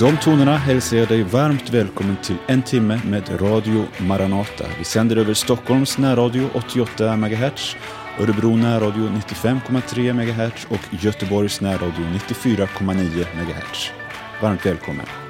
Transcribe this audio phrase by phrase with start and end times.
[0.00, 4.64] de tonerna hälsar jag dig varmt välkommen till en timme med Radio Maranata.
[4.78, 7.76] Vi sänder över Stockholms närradio 88 MHz,
[8.20, 13.90] Örebro närradio 95,3 MHz och Göteborgs närradio 94,9 MHz.
[14.42, 15.29] Varmt välkommen!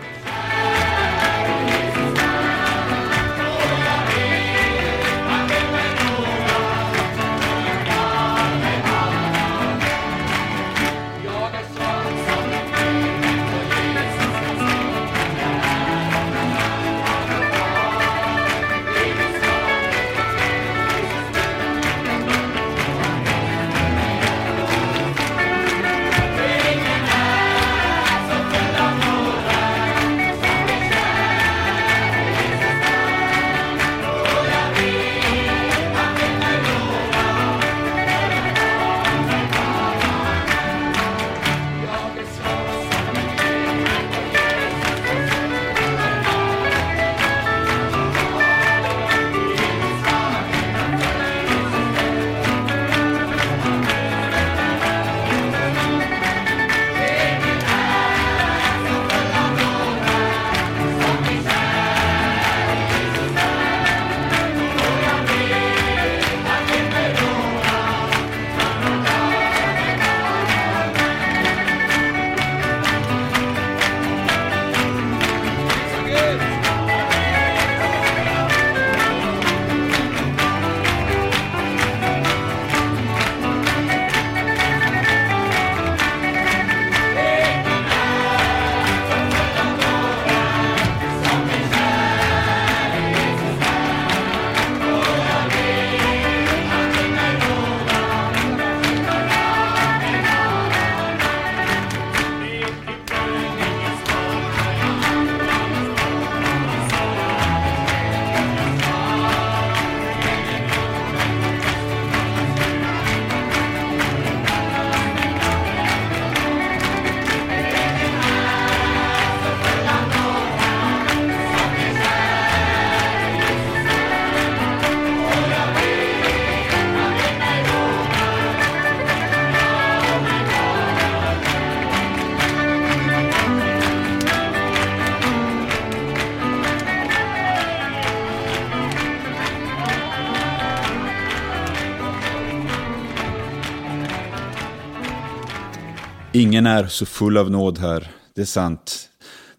[146.60, 149.09] Ingen är så full av nåd här, det är sant.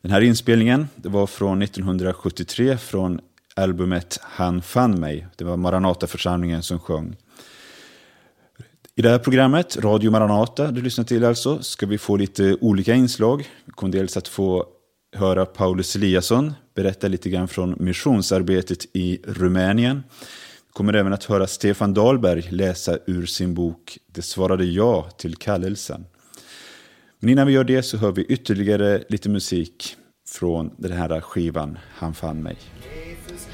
[0.01, 3.19] Den här inspelningen det var från 1973 från
[3.55, 5.27] albumet Han fann mig.
[5.35, 7.15] Det var Maranata-församlingen som sjöng.
[8.95, 12.93] I det här programmet, Radio Maranata, du lyssnar till alltså, ska vi få lite olika
[12.93, 13.49] inslag.
[13.65, 14.65] Vi kommer dels att få
[15.15, 20.03] höra Paulus Eliasson berätta lite grann från missionsarbetet i Rumänien.
[20.67, 25.35] Vi kommer även att höra Stefan Dahlberg läsa ur sin bok Det svarade ja till
[25.35, 26.05] kallelsen.
[27.23, 29.95] Men innan vi gör det så hör vi ytterligare lite musik
[30.27, 32.57] från den här skivan Han fann mig.
[32.95, 33.47] Jesus,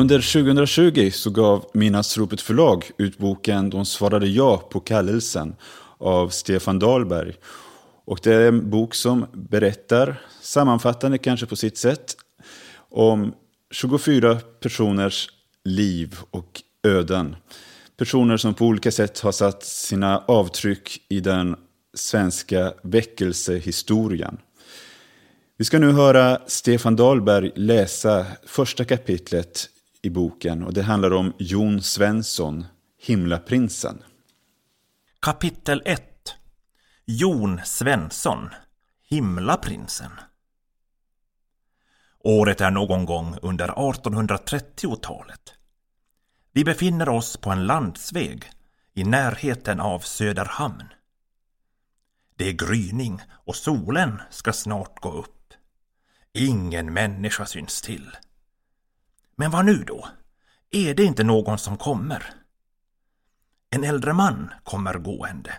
[0.00, 5.56] Under 2020 så gav Midnattsropet förlag ut boken De svarade ja på kallelsen
[5.98, 7.34] av Stefan Dahlberg.
[8.04, 12.16] Och det är en bok som berättar, sammanfattande kanske på sitt sätt,
[12.90, 13.34] om
[13.70, 15.28] 24 personers
[15.64, 17.36] liv och öden.
[17.96, 21.56] Personer som på olika sätt har satt sina avtryck i den
[21.94, 24.38] svenska väckelsehistorien.
[25.56, 29.68] Vi ska nu höra Stefan Dahlberg läsa första kapitlet
[30.02, 32.66] i boken och det handlar om Jon Svensson,
[32.98, 34.02] Himlaprinsen.
[35.20, 36.34] Kapitel 1
[37.06, 38.48] Jon Svensson,
[39.08, 40.12] Himlaprinsen
[42.18, 45.54] Året är någon gång under 1830-talet.
[46.52, 48.50] Vi befinner oss på en landsväg
[48.94, 50.88] i närheten av Söderhamn.
[52.36, 55.52] Det är gryning och solen ska snart gå upp.
[56.32, 58.16] Ingen människa syns till.
[59.40, 60.08] Men vad nu då?
[60.70, 62.34] Är det inte någon som kommer?
[63.70, 65.54] En äldre man kommer gående.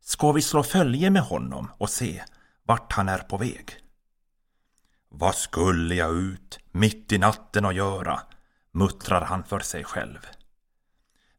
[0.00, 2.24] Ska vi slå följe med honom och se
[2.62, 3.70] vart han är på väg?
[5.08, 8.20] Vad skulle jag ut mitt i natten och göra?
[8.72, 10.26] muttrar han för sig själv.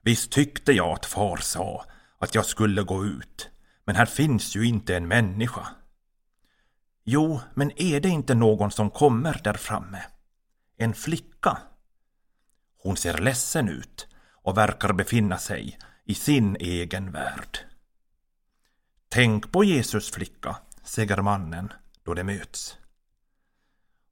[0.01, 1.85] Visst tyckte jag att far sa
[2.17, 3.49] att jag skulle gå ut,
[3.85, 5.67] men här finns ju inte en människa.
[7.03, 10.03] Jo, men är det inte någon som kommer där framme?
[10.77, 11.57] En flicka?
[12.77, 17.57] Hon ser ledsen ut och verkar befinna sig i sin egen värld.
[19.09, 21.73] Tänk på Jesus flicka, säger mannen
[22.03, 22.77] då de möts.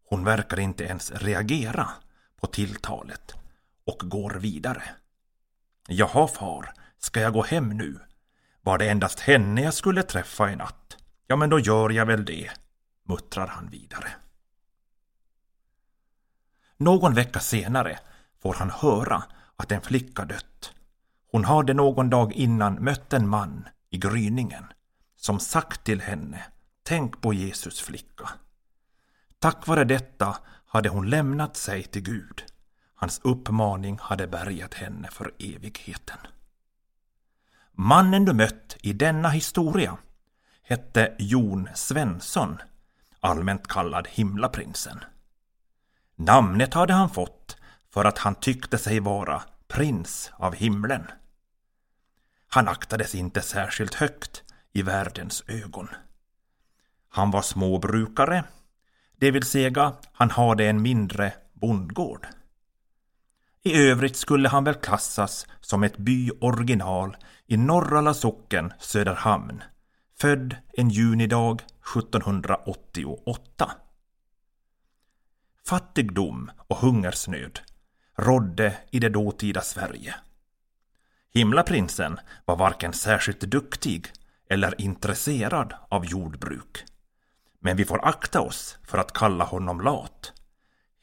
[0.10, 1.90] Hon verkar inte ens reagera
[2.42, 3.34] på tilltalet
[3.86, 4.84] och går vidare.
[5.88, 8.00] Jaha far, ska jag gå hem nu?
[8.62, 10.98] Var det endast henne jag skulle träffa i natt?
[11.28, 12.52] Ja, men då gör jag väl det,
[13.04, 14.12] muttrar han vidare.
[16.78, 18.00] Någon vecka senare
[18.42, 19.24] får han höra
[19.56, 20.74] att en flicka dött.
[21.32, 24.64] Hon hade någon dag innan mött en man i gryningen
[25.18, 26.44] som sagt till henne
[26.84, 28.30] Tänk på Jesus flicka.
[29.40, 32.44] Tack vare detta hade hon lämnat sig till Gud.
[32.96, 36.18] Hans uppmaning hade bärgat henne för evigheten.
[37.72, 39.98] Mannen du mött i denna historia
[40.64, 42.58] hette Jon Svensson,
[43.20, 45.00] allmänt kallad Himlaprinsen.
[46.26, 47.58] Namnet hade han fått
[47.94, 51.08] för att han tyckte sig vara prins av himlen.
[52.48, 54.44] Han aktades inte särskilt högt
[54.74, 55.88] i världens ögon.
[57.10, 58.44] Han var småbrukare,
[59.18, 62.28] det vill säga han hade en mindre bondgård.
[63.64, 67.18] I övrigt skulle han väl klassas som ett byoriginal
[67.48, 69.64] i Norrala socken Söderhamn,
[70.20, 71.62] född en junidag
[71.96, 73.72] 1788.
[75.66, 77.60] Fattigdom och hungersnöd
[78.18, 80.16] rådde i det dåtida Sverige.
[81.34, 84.08] Himlaprinsen var varken särskilt duktig
[84.50, 86.84] eller intresserad av jordbruk.
[87.60, 90.34] Men vi får akta oss för att kalla honom lat.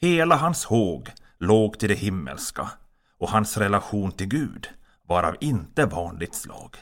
[0.01, 2.71] Hela hans håg låg till det himmelska
[3.19, 4.69] och hans relation till Gud
[5.03, 6.77] var av inte vanligt slag.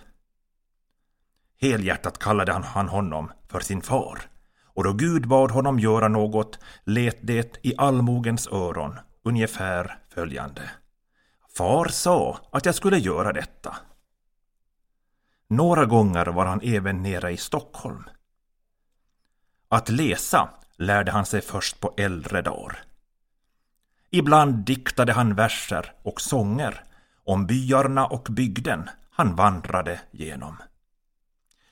[1.60, 4.18] Helhjärtat kallade han honom för sin far
[4.78, 10.70] och då Gud bad honom göra något lät det i allmogens öron ungefär följande.
[11.56, 13.76] Far sa att jag skulle göra detta.
[15.48, 18.04] Några gånger var han även nere i Stockholm.
[19.68, 22.82] Att läsa lärde han sig först på äldre dagar.
[24.10, 26.84] Ibland diktade han verser och sånger
[27.24, 30.56] om byarna och bygden han vandrade genom.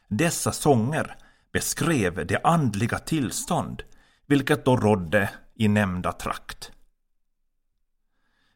[0.09, 1.17] Dessa sånger
[1.57, 3.83] beskrev det andliga tillstånd
[4.27, 6.71] vilket då rådde i nämnda trakt.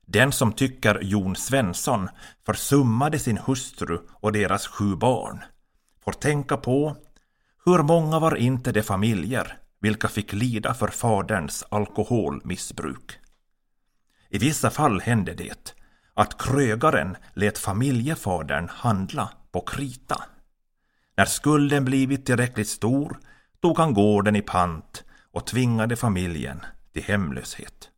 [0.07, 2.09] Den som tycker Jon Svensson
[2.47, 5.45] försummade sin hustru och deras sju barn
[6.05, 6.97] får tänka på
[7.65, 13.19] hur många var inte de familjer vilka fick lida för faderns alkoholmissbruk.
[14.29, 15.75] I vissa fall hände det
[16.15, 20.25] att krögaren lät familjefadern handla på krita.
[21.21, 23.19] När skulden blivit tillräckligt stor
[23.63, 26.61] tog han gården i pant och tvingade familjen
[26.93, 27.91] till hemlöshet.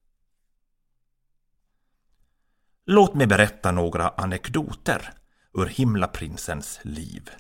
[2.87, 5.13] Låt mig berätta några anekdoter
[5.55, 7.31] ur himlaprinsens liv.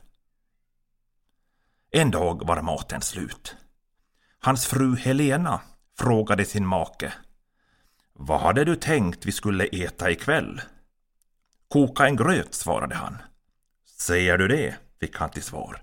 [1.90, 3.56] En dag var maten slut.
[4.38, 5.60] Hans fru Helena
[5.98, 7.12] frågade sin make.
[8.12, 10.60] Vad hade du tänkt vi skulle äta ikväll?
[11.68, 13.22] Koka en gröt, svarade han.
[13.98, 14.76] Säger du det?
[15.02, 15.82] Fick han till svar.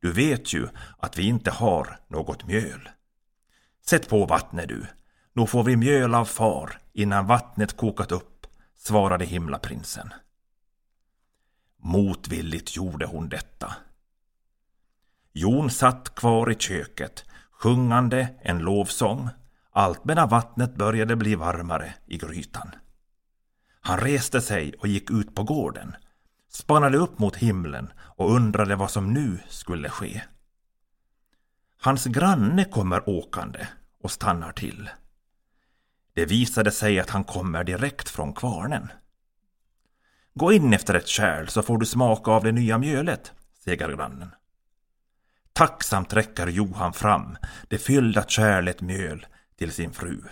[0.00, 2.88] Du vet ju att vi inte har något mjöl.
[3.86, 4.86] Sätt på vattnet du.
[5.32, 8.46] Nu får vi mjöl av far innan vattnet kokat upp
[8.76, 10.12] svarade himlaprinsen.
[11.78, 13.74] Motvilligt gjorde hon detta.
[15.32, 19.28] Jon satt kvar i köket, sjungande en lovsång,
[19.70, 22.70] allt medan vattnet började bli varmare i grytan.
[23.80, 25.96] Han reste sig och gick ut på gården,
[26.56, 30.22] spanade upp mot himlen och undrade vad som nu skulle ske.
[31.80, 33.66] Hans granne kommer åkande
[34.02, 34.90] och stannar till.
[36.14, 38.88] Det visade sig att han kommer direkt från kvarnen.
[40.34, 43.32] Gå in efter ett kärl så får du smaka av det nya mjölet,
[43.64, 44.30] säger grannen.
[45.52, 47.36] Tacksamt räcker Johan fram
[47.68, 49.26] det fyllda kärlet mjöl
[49.58, 50.22] till sin fru.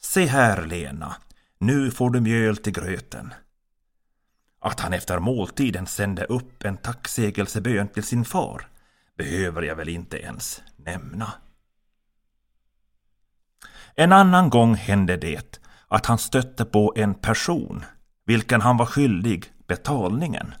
[0.00, 1.16] Se här Lena,
[1.58, 3.34] nu får du mjöl till gröten.
[4.64, 8.66] Att han efter måltiden sände upp en tacksägelsebön till sin far
[9.16, 11.32] behöver jag väl inte ens nämna.
[13.94, 17.84] En annan gång hände det att han stötte på en person
[18.24, 20.54] vilken han var skyldig betalningen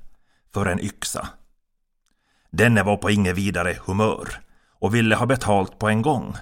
[0.54, 1.28] för en yxa.
[2.50, 4.28] Denne var på inget vidare humör
[4.80, 6.36] och ville ha betalt på en gång.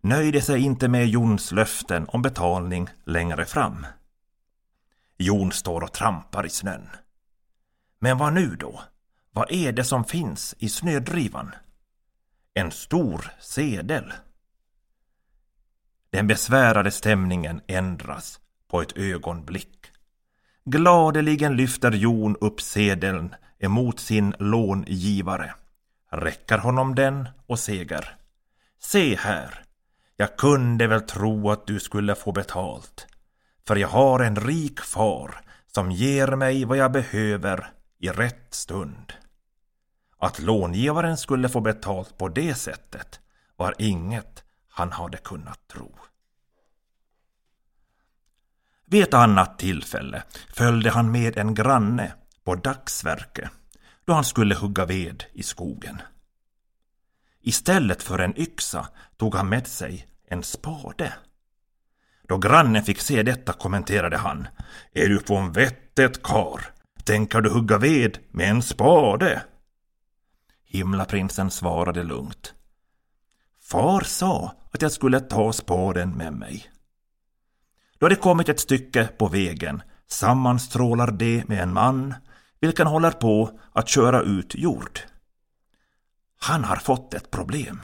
[0.00, 3.86] Nöjde sig inte med Jons löften om betalning längre fram.
[5.22, 6.88] Jon står och trampar i snön.
[7.98, 8.80] Men vad nu då?
[9.32, 11.54] Vad är det som finns i snödrivan?
[12.54, 14.12] En stor sedel.
[16.10, 19.92] Den besvärade stämningen ändras på ett ögonblick.
[20.64, 25.54] Gladeligen lyfter Jon upp sedeln emot sin långivare,
[26.10, 28.16] räcker honom den och säger
[28.78, 29.64] Se här,
[30.16, 33.06] jag kunde väl tro att du skulle få betalt,
[33.70, 39.12] för jag har en rik far som ger mig vad jag behöver i rätt stund.
[40.18, 43.20] Att långivaren skulle få betalt på det sättet
[43.56, 45.94] var inget han hade kunnat tro.
[48.86, 50.22] Vid ett annat tillfälle
[50.52, 52.12] följde han med en granne
[52.44, 53.50] på dagsverke
[54.04, 56.02] då han skulle hugga ved i skogen.
[57.40, 61.14] Istället för en yxa tog han med sig en spade.
[62.30, 64.48] Då grannen fick se detta kommenterade han
[64.92, 66.60] Är du på en vettet kar?
[67.04, 69.42] Tänker du hugga ved med en spade?
[70.64, 72.54] Himlaprinsen svarade lugnt.
[73.62, 76.70] Far sa att jag skulle ta spaden med mig.
[77.98, 82.14] Då det kommit ett stycke på vägen sammanstrålar det med en man
[82.60, 85.00] vilken håller på att köra ut jord.
[86.40, 87.80] Han har fått ett problem.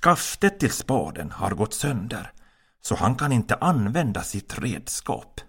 [0.00, 2.32] Skaftet till spaden har gått sönder
[2.80, 5.40] så han kan inte använda sitt redskap.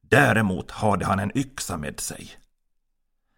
[0.00, 2.30] Däremot hade han en yxa med sig.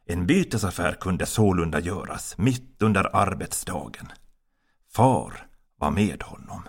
[0.06, 4.12] En bytesaffär kunde sålunda göras mitt under arbetsdagen.
[4.92, 6.62] Far var med honom.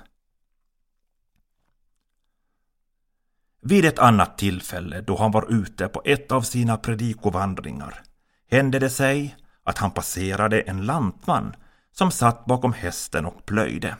[3.61, 8.03] Vid ett annat tillfälle då han var ute på ett av sina predikovandringar
[8.51, 11.55] hände det sig att han passerade en lantman
[11.91, 13.97] som satt bakom hästen och plöjde.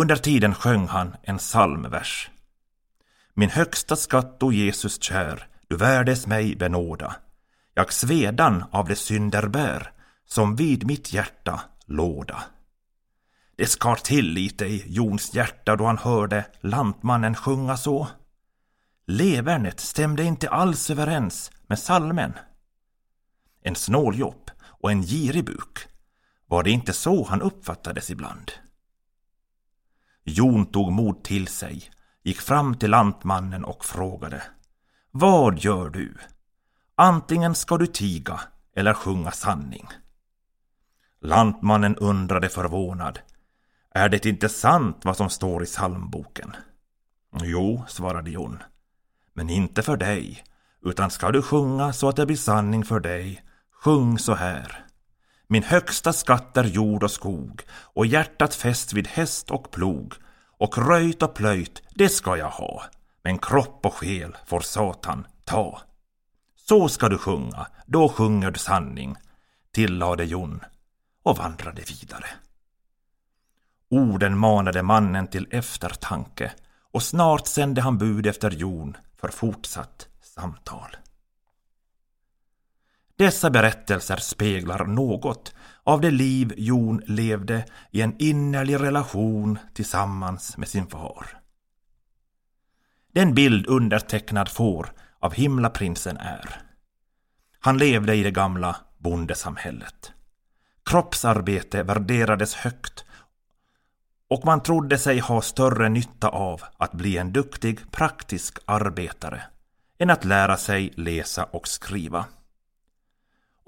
[0.00, 2.30] Under tiden sjöng han en psalmvers.
[3.34, 7.16] Min högsta skatt, o Jesus kär, du värdes mig benåda.
[7.74, 9.92] Jag svedan av de synder bär,
[10.26, 12.44] som vid mitt hjärta låda.
[13.56, 18.08] Det skar till lite i Jons hjärta då han hörde lantmannen sjunga så.
[19.06, 22.32] Levernet stämde inte alls överens med salmen.
[23.62, 25.78] En snåljopp och en girig buk.
[26.46, 28.52] Var det inte så han uppfattades ibland?
[30.28, 31.82] Jon tog mod till sig,
[32.22, 34.42] gick fram till lantmannen och frågade.
[35.10, 36.14] Vad gör du?
[36.94, 38.40] Antingen ska du tiga
[38.76, 39.88] eller sjunga sanning.
[41.20, 43.18] Lantmannen undrade förvånad
[43.94, 46.56] är det inte sant vad som står i psalmboken?
[47.42, 48.62] Jo, svarade Jon.
[49.34, 50.44] Men inte för dig,
[50.84, 53.44] utan ska du sjunga så att det blir sanning för dig.
[53.70, 54.87] Sjung så här.
[55.50, 60.14] Min högsta skatt är jord och skog och hjärtat fäst vid häst och plog
[60.58, 62.84] och röjt och plöjt, det ska jag ha.
[63.22, 65.80] Men kropp och själ får Satan ta.
[66.56, 69.16] Så ska du sjunga, då sjunger du sanning,
[69.72, 70.60] tillade Jon
[71.22, 72.26] och vandrade vidare.
[73.90, 76.52] Orden manade mannen till eftertanke
[76.92, 80.96] och snart sände han bud efter Jon för fortsatt samtal.
[83.18, 90.68] Dessa berättelser speglar något av det liv Jon levde i en innerlig relation tillsammans med
[90.68, 91.26] sin far.
[93.12, 96.60] Den bild undertecknad får av himlaprinsen är
[97.60, 100.12] Han levde i det gamla bondesamhället.
[100.84, 103.04] Kroppsarbete värderades högt
[104.28, 109.42] och man trodde sig ha större nytta av att bli en duktig praktisk arbetare
[109.98, 112.24] än att lära sig läsa och skriva.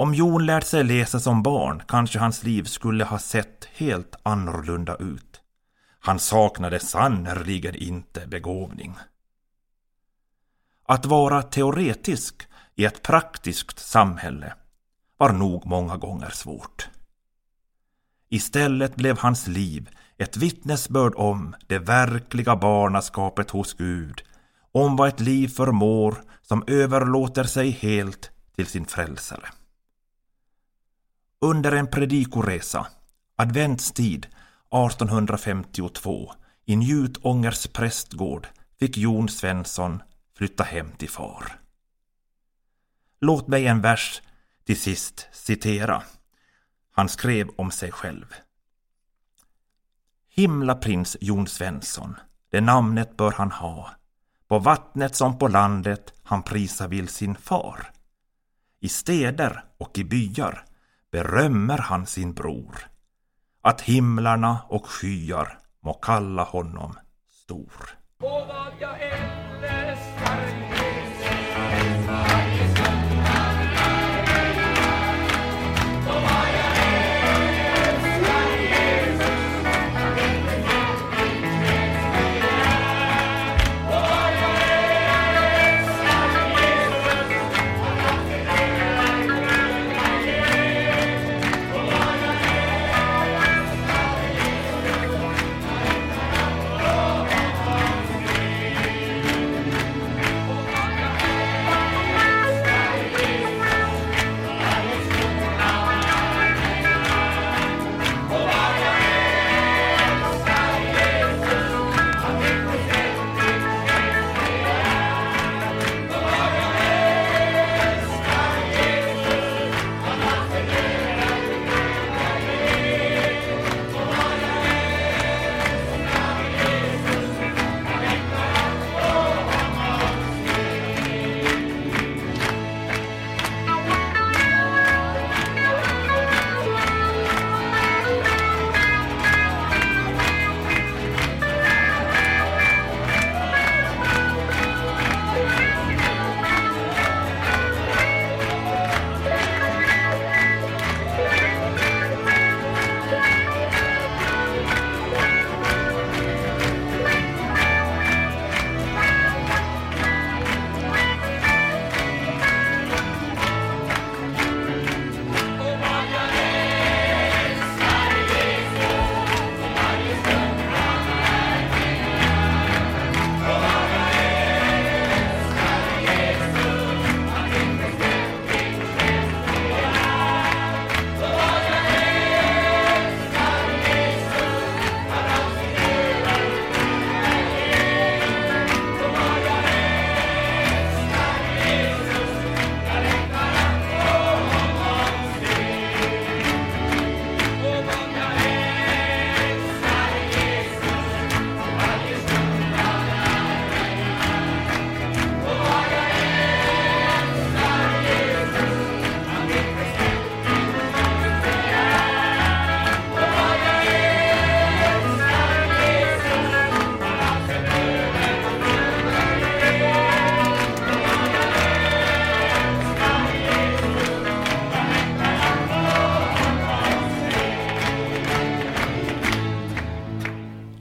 [0.00, 4.96] Om Jon lärt sig läsa som barn kanske hans liv skulle ha sett helt annorlunda
[4.96, 5.40] ut.
[5.98, 8.96] Han saknade sannerligen inte begåvning.
[10.86, 12.42] Att vara teoretisk
[12.74, 14.54] i ett praktiskt samhälle
[15.16, 16.88] var nog många gånger svårt.
[18.28, 24.22] Istället blev hans liv ett vittnesbörd om det verkliga barnaskapet hos Gud,
[24.72, 29.48] om vad ett liv förmår som överlåter sig helt till sin frälsare.
[31.42, 32.86] Under en predikoresa,
[33.36, 36.32] adventstid 1852,
[36.64, 40.02] i Njutångers prästgård fick Jon Svensson
[40.36, 41.60] flytta hem till far.
[43.20, 44.22] Låt mig en vers
[44.66, 46.02] till sist citera.
[46.92, 48.34] Han skrev om sig själv.
[50.28, 52.16] Himlaprins Jon Svensson,
[52.50, 53.90] det namnet bör han ha.
[54.48, 57.90] På vattnet som på landet han prisa vill sin far.
[58.80, 60.64] I städer och i byar
[61.12, 62.76] berömmer han sin bror.
[63.62, 66.94] Att himlarna och skyar må kalla honom
[67.28, 67.72] stor.
[68.20, 70.69] Och vad jag älskar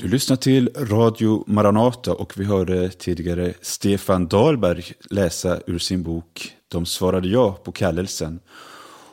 [0.09, 6.85] lyssnar till Radio Maranata och vi hörde tidigare Stefan Dahlberg läsa ur sin bok De
[6.85, 8.39] svarade ja på kallelsen.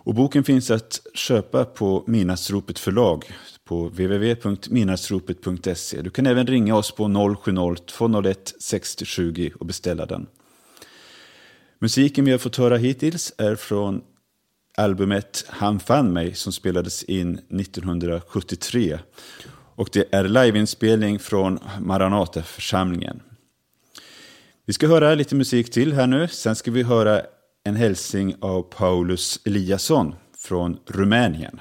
[0.05, 3.25] Och boken finns att köpa på Minasropet förlag
[3.65, 6.03] på www.minasropet.se.
[6.03, 10.27] Du kan även ringa oss på 070-201 6020 och beställa den.
[11.79, 14.03] Musiken vi har fått höra hittills är från
[14.77, 18.99] albumet Han fann mig som spelades in 1973
[19.77, 23.23] och det är liveinspelning från Maranateförsamlingen.
[24.65, 27.23] Vi ska höra lite musik till här nu, sen ska vi höra
[27.65, 31.61] en hälsning av Paulus Eliasson från Rumänien.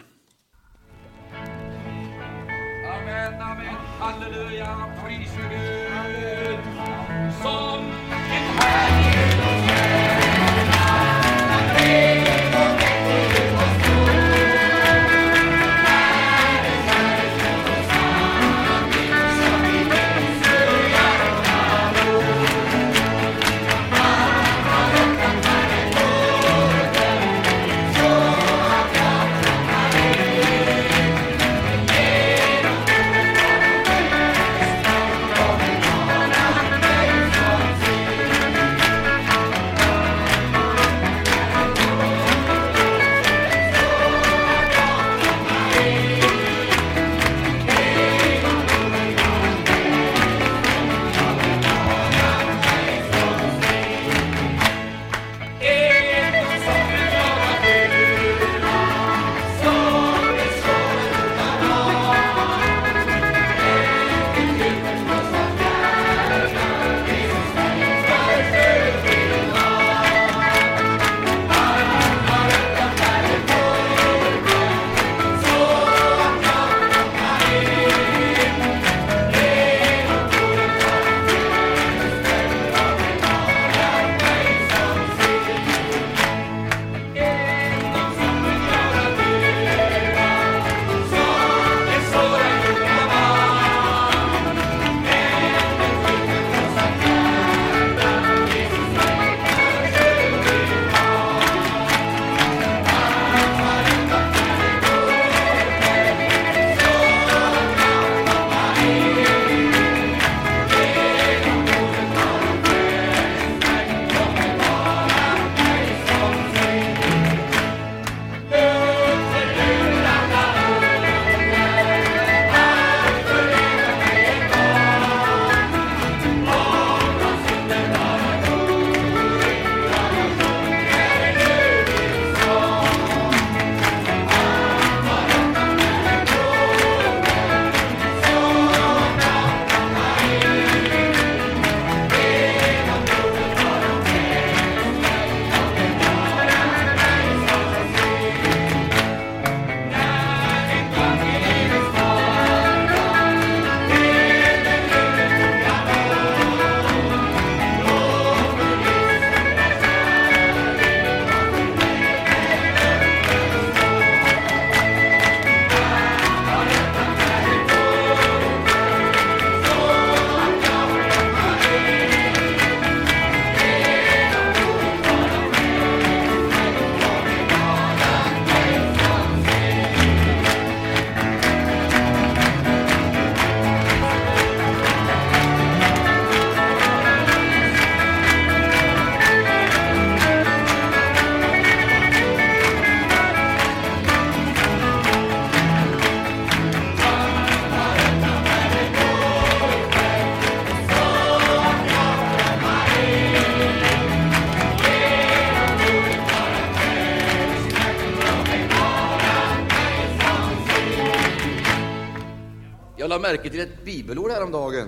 [213.86, 214.88] Ett bibelord häromdagen.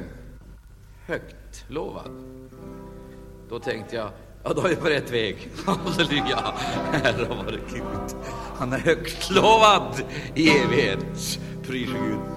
[1.06, 2.12] Högt lovad.
[3.50, 4.10] Då tänkte jag,
[4.44, 5.52] ja då är jag på rätt väg.
[5.66, 6.54] Halleluja,
[6.92, 8.18] herre vare Gud.
[8.58, 10.04] Han är högt lovad
[10.36, 11.40] i evighet.
[11.64, 12.37] Pris Gud.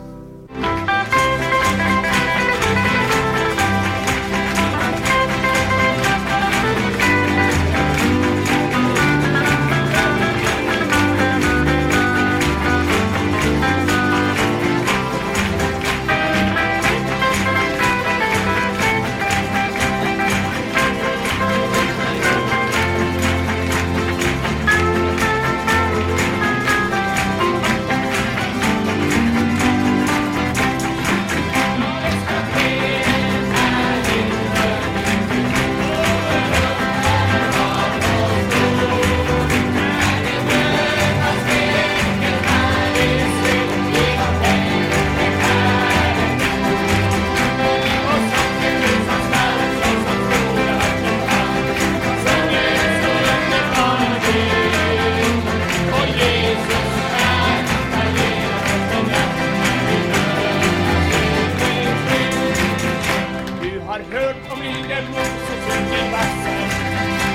[64.12, 66.60] Hört om lille Moses under vassen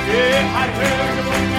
[0.07, 1.54] Det har hört om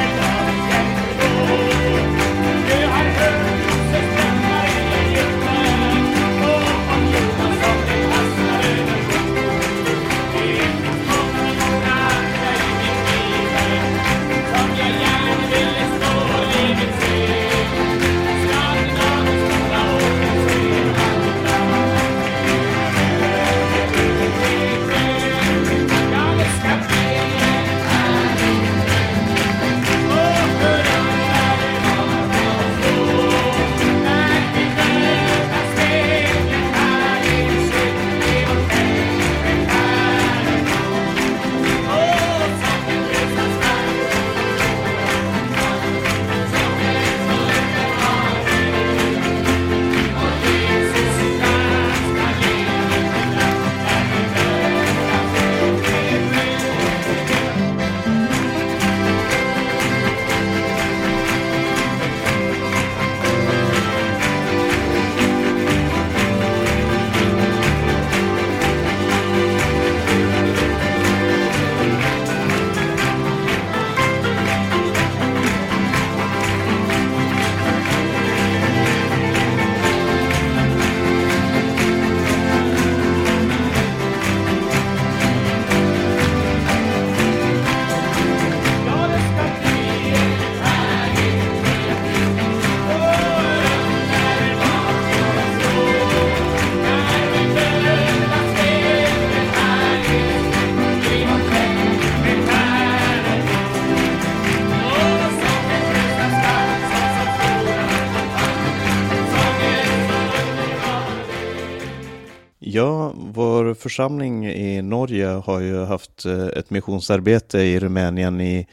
[112.76, 118.66] Ja, vår församling i Norge har ju haft eh, ett missionsarbete i Rumänien i,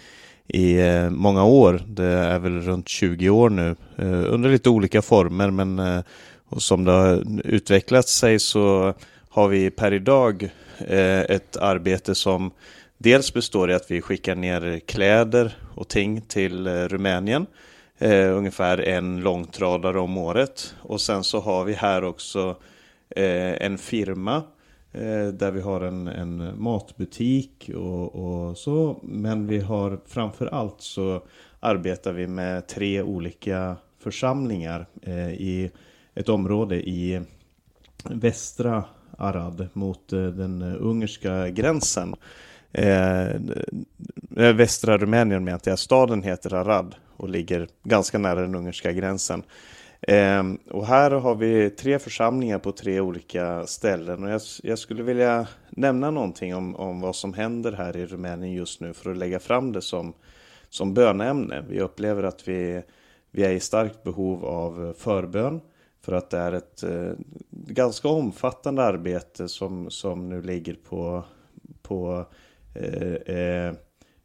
[0.48, 1.82] i eh, många år.
[1.88, 6.04] Det är väl runt 20 år nu, eh, under lite olika former, men
[6.50, 8.94] och som det har utvecklat sig så
[9.30, 10.50] har vi per idag
[11.30, 12.52] ett arbete som
[12.98, 17.46] dels består i att vi skickar ner kläder och ting till Rumänien
[18.36, 20.76] ungefär en långtradare om året.
[20.82, 22.56] Och sen så har vi här också
[23.16, 24.36] Eh, en firma
[24.92, 29.00] eh, där vi har en, en matbutik och, och så.
[29.04, 31.24] Men vi har framför allt så
[31.60, 35.72] arbetar vi med tre olika församlingar eh, i
[36.16, 37.22] ett område i
[38.04, 38.84] västra
[39.18, 42.16] Arad mot eh, den ungerska gränsen.
[42.72, 43.28] Eh,
[44.38, 45.80] eh, västra Rumänien menar jag.
[45.80, 49.44] Staden heter Arad och ligger ganska nära den ungerska gränsen.
[50.08, 55.04] Eh, och här har vi tre församlingar på tre olika ställen och jag, jag skulle
[55.04, 59.18] vilja nämna någonting om, om vad som händer här i Rumänien just nu för att
[59.18, 60.14] lägga fram det som,
[60.70, 61.66] som böneämne.
[61.70, 62.84] Vi upplever att vi,
[63.32, 65.62] vi är i starkt behov av förbön
[66.02, 67.12] för att det är ett eh,
[67.52, 71.24] ganska omfattande arbete som, som nu ligger på,
[71.82, 72.26] på
[72.76, 73.74] eh, eh,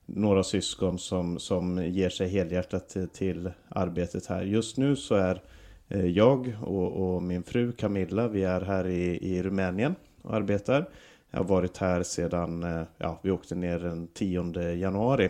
[0.06, 4.42] några syskon som, som ger sig helhjärtat till, till arbetet här.
[4.42, 5.42] Just nu så är
[5.88, 10.88] Eh, jag och, och min fru Camilla, vi är här i, i Rumänien och arbetar.
[11.30, 15.28] Jag har varit här sedan, eh, ja vi åkte ner den 10 januari.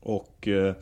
[0.00, 0.74] Och eh,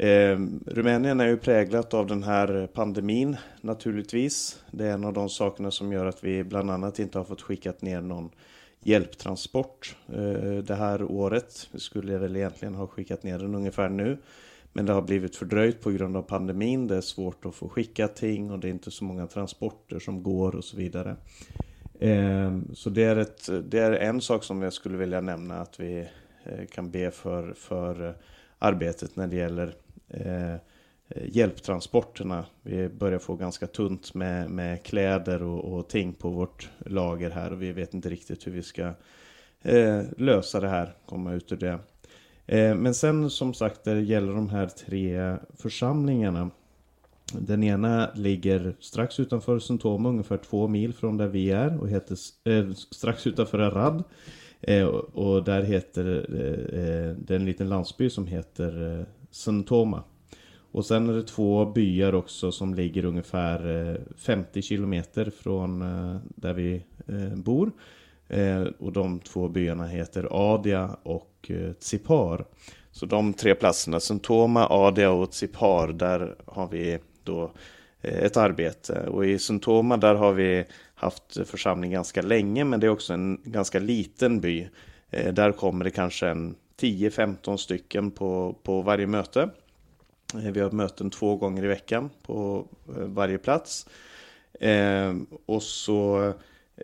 [0.00, 4.62] Eh, Rumänien är ju präglat av den här pandemin naturligtvis.
[4.70, 7.42] Det är en av de sakerna som gör att vi bland annat inte har fått
[7.42, 8.30] skickat ner någon
[8.82, 11.68] hjälptransport eh, det här året.
[11.72, 14.18] Vi skulle väl egentligen ha skickat ner den ungefär nu.
[14.72, 16.86] Men det har blivit fördröjt på grund av pandemin.
[16.86, 20.22] Det är svårt att få skicka ting och det är inte så många transporter som
[20.22, 21.16] går och så vidare.
[22.00, 25.80] Ehm, så det är, ett, det är en sak som jag skulle vilja nämna att
[25.80, 26.08] vi
[26.44, 28.14] eh, kan be för, för eh,
[28.58, 29.74] arbetet när det gäller
[30.08, 30.54] eh,
[31.24, 32.44] hjälptransporterna.
[32.62, 37.52] Vi börjar få ganska tunt med, med kläder och, och ting på vårt lager här
[37.52, 38.92] och vi vet inte riktigt hur vi ska
[39.62, 41.78] eh, lösa det här, komma ut ur det.
[42.50, 46.50] Eh, men sen som sagt, det gäller de här tre församlingarna.
[47.32, 52.16] Den ena ligger strax utanför Sintoma, ungefär två mil från där vi är och heter
[52.44, 54.04] eh, strax utanför Arad.
[54.60, 60.02] Eh, och där heter eh, eh det en liten landsby som heter eh, Sintoma.
[60.72, 65.80] Och sen är det två byar också som ligger ungefär eh, 50 kilometer från
[66.36, 66.82] där vi
[67.34, 67.72] bor.
[68.30, 72.44] Eh, och de två byarna heter Adia och eh, Tsipar.
[72.92, 77.52] Så de tre platserna, Suntoma, Adia och Tsipar, där har vi då
[78.02, 79.06] eh, ett arbete.
[79.08, 80.64] Och i Suntoma där har vi
[80.94, 84.68] haft församling ganska länge, men det är också en ganska liten by.
[85.10, 89.50] Där kommer det kanske en 10-15 stycken på, på varje möte.
[90.34, 93.86] Vi har möten två gånger i veckan på varje plats.
[94.60, 95.14] Eh,
[95.46, 96.32] och så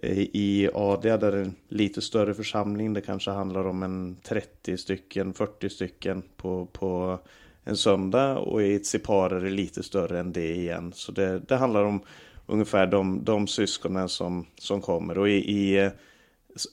[0.03, 2.93] Eh, i Adia där det är en lite större församling.
[2.93, 7.19] Det kanske handlar om en 30 stycken, 40 stycken på, på
[7.65, 8.39] en söndag.
[8.39, 10.93] Och i Tsipar är det lite större än det igen.
[10.95, 12.01] Så det, det handlar om
[12.47, 15.19] ungefär de, de syskonen som, som kommer.
[15.19, 15.91] Och i, i,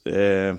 [0.04, 0.56] eh,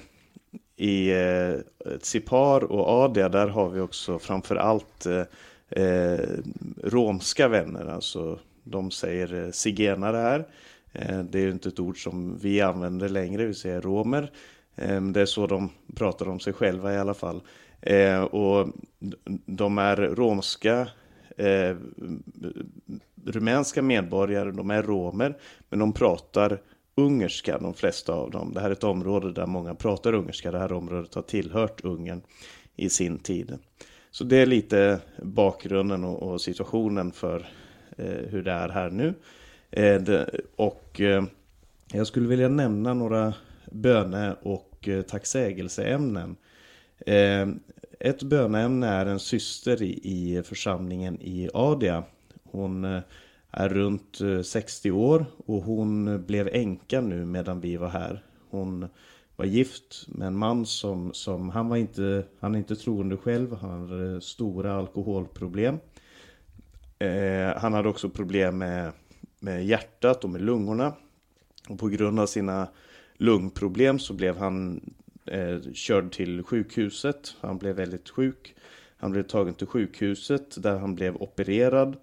[0.75, 5.23] i eh, Tsipar och Adia där har vi också framför allt eh,
[5.69, 6.19] eh
[6.83, 10.45] romska vänner, alltså de säger eh, zigenare här.
[10.95, 14.31] Eh, det är ju inte ett ord som vi använder längre, vi säger romer.
[14.75, 17.41] Eh, det är så de pratar om sig själva i alla fall.
[17.81, 18.67] Eh, och
[19.45, 20.87] de är romska
[23.25, 25.37] rumänska medborgare, de är romer,
[25.69, 26.61] men de pratar
[26.95, 28.53] ungerska, de flesta av dem.
[28.53, 30.51] Det här är ett område där många pratar ungerska.
[30.51, 32.21] Det här området har tillhört Ungern
[32.75, 33.57] i sin tid.
[34.11, 37.47] Så det är lite bakgrunden och, situationen för
[38.29, 39.13] hur det är här nu.
[39.75, 40.23] Eh,
[40.55, 41.23] och eh,
[41.91, 43.33] jag skulle vilja nämna några
[43.71, 46.35] böne och eh, tacksägelseämnen.
[47.05, 47.47] Eh,
[47.99, 52.03] ett böneämne är en syster i, i församlingen i Adia.
[52.43, 53.01] Hon eh,
[53.51, 58.23] är runt eh, 60 år och hon blev änka nu medan vi var här.
[58.49, 58.87] Hon
[59.35, 63.55] var gift med en man som, som han var inte, han är inte troende själv,
[63.55, 65.79] han hade stora alkoholproblem.
[66.99, 68.91] Eh, han hade också problem med,
[69.45, 70.93] med hjärtat och med lungorna.
[71.69, 72.67] Och på grund av sina
[73.17, 74.81] lungproblem så blev han
[75.25, 77.35] eh, körd till sjukhuset.
[77.41, 78.55] Han blev väldigt sjuk.
[78.97, 81.95] Han blev tagen till sjukhuset där han blev opererad.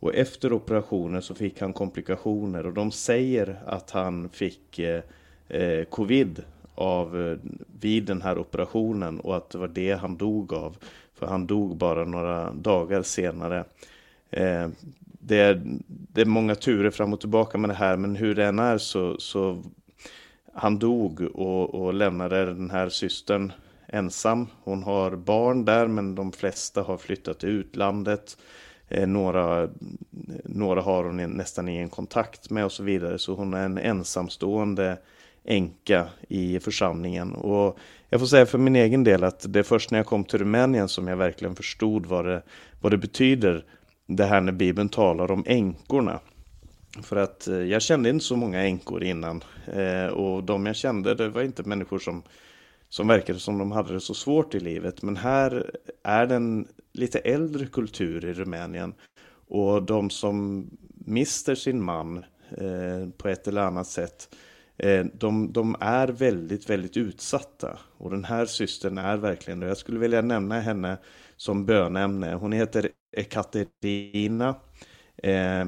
[0.00, 5.02] Och efter operationen så fick han komplikationer och de säger att han fick eh,
[5.48, 6.42] eh covid
[6.74, 7.38] av eh,
[7.80, 10.76] vid den här operationen och att det var det han dog av.
[11.14, 13.64] För han dog bara några dagar senare.
[14.30, 14.68] Eh,
[15.26, 18.44] det, är, det är många turer fram och tillbaka med det här men hur det
[18.44, 19.62] än är så, så
[20.54, 23.52] han dog och, och lämnade den här systern
[23.88, 24.46] ensam.
[24.64, 28.36] Hon har barn där men de flesta har flyttat till utlandet.
[28.88, 29.68] Eh, några,
[30.44, 33.18] några har hon nästan ingen kontakt med och så vidare.
[33.18, 34.98] Så hon är en ensamstående
[35.44, 37.32] änka i församlingen.
[37.32, 37.78] Och
[38.10, 40.38] jag får säga för min egen del att det är först när jag kom till
[40.38, 42.42] Rumänien som jag verkligen förstod vad det,
[42.80, 43.64] vad det betyder
[44.06, 46.20] det här när Bibeln talar om änkorna.
[47.02, 49.44] För att eh, jag kände inte så många änkor innan.
[49.66, 52.22] Eh, och de jag kände, det var inte människor som,
[52.88, 55.02] som verkade som de hade det så svårt i livet.
[55.02, 55.70] Men här
[56.02, 58.94] är det en lite äldre kultur i Rumänien.
[59.48, 64.28] Och de som mister sin man eh, på ett eller annat sätt
[65.12, 67.78] de, de, är väldigt, väldigt utsatta.
[67.98, 69.66] Och den här systern är verkligen det.
[69.66, 70.96] Jag skulle vilja nämna henne
[71.36, 72.34] som bönämne.
[72.34, 74.54] Hon heter Ekaterina.
[75.16, 75.66] Eh,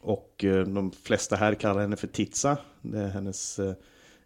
[0.00, 2.56] och eh, de flesta här kallar henne för Titsa.
[2.82, 3.74] Det är hennes eh,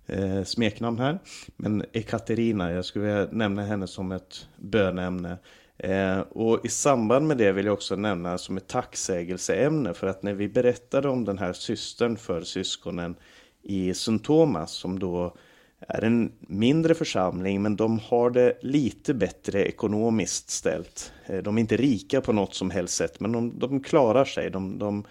[0.07, 1.19] eh, smeknamn här.
[1.57, 5.39] Men Ekaterina, jag skulle vilja nämna henne som ett bönämne.
[5.79, 9.95] Eh, och i samband med det vill jag också nämna som ett tacksägelseämne.
[9.95, 13.17] För att när vi berättade om den här systern för syskonen
[13.63, 15.37] i Suntomas som då
[15.81, 21.13] är en mindre församling men de har det lite bättre ekonomiskt ställt.
[21.27, 24.51] Eh, de är inte rika på något som helst sätt men de, de klarar sig.
[24.51, 25.05] De, de,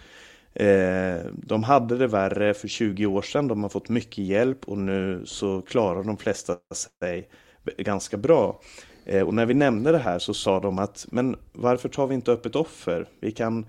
[0.53, 4.77] eh, de hade det värre för 20 år sedan, de har fått mycket hjälp och
[4.77, 6.55] nu så klarar de flesta
[6.99, 7.29] sig
[7.77, 8.61] ganska bra.
[9.05, 12.15] Eh, och när vi nämnde det här så sa de att men varför tar vi
[12.15, 13.07] inte upp ett offer?
[13.19, 13.65] Vi kan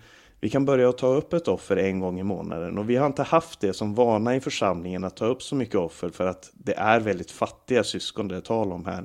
[0.47, 3.23] vi kan börja ta upp ett offer en gång i månaden och vi har inte
[3.23, 6.75] haft det som vana i församlingen att ta upp så mycket offer för att det
[6.75, 9.05] är väldigt fattiga syskon det är tal om här.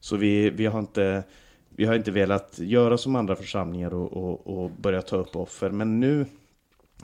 [0.00, 1.22] Så vi, vi, har, inte,
[1.68, 5.70] vi har inte velat göra som andra församlingar och, och, och börja ta upp offer.
[5.70, 6.26] Men nu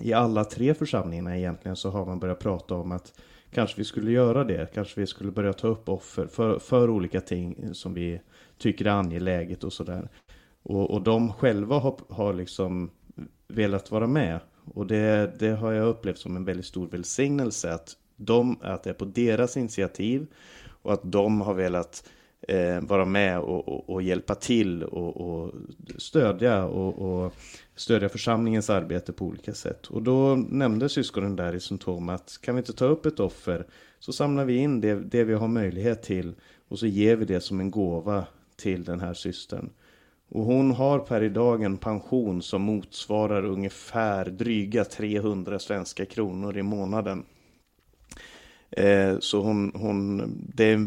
[0.01, 4.11] i alla tre församlingarna egentligen så har man börjat prata om att kanske vi skulle
[4.11, 4.75] göra det.
[4.75, 8.21] Kanske vi skulle börja ta upp offer för, för olika ting som vi
[8.59, 10.09] tycker är angeläget och sådär.
[10.63, 12.91] Och, och de själva har, har liksom
[13.57, 14.41] velat vara med.
[14.75, 18.91] Och det, det har jag upplevt som en väldigt stor välsignelse att, de, att det
[18.91, 20.27] är på deras initiativ
[20.83, 22.09] och att de har velat
[22.49, 25.55] eh, vara med och, och, och hjälpa till och, och
[25.97, 27.35] stödja och, och,
[27.75, 29.87] stödja församlingens arbete på olika sätt.
[29.87, 33.67] Och då nämnde syskonen där i symptom att kan vi inte ta upp ett offer
[33.99, 36.35] så samlar vi in det, det vi har möjlighet till
[36.69, 38.27] och så ger vi det som en gåva
[38.57, 39.71] till den här systern.
[40.29, 46.63] Och hon har per idag en pension som motsvarar ungefär dryga 300 svenska kronor i
[46.63, 47.25] månaden.
[48.71, 50.87] Eh, så hon, hon, det är,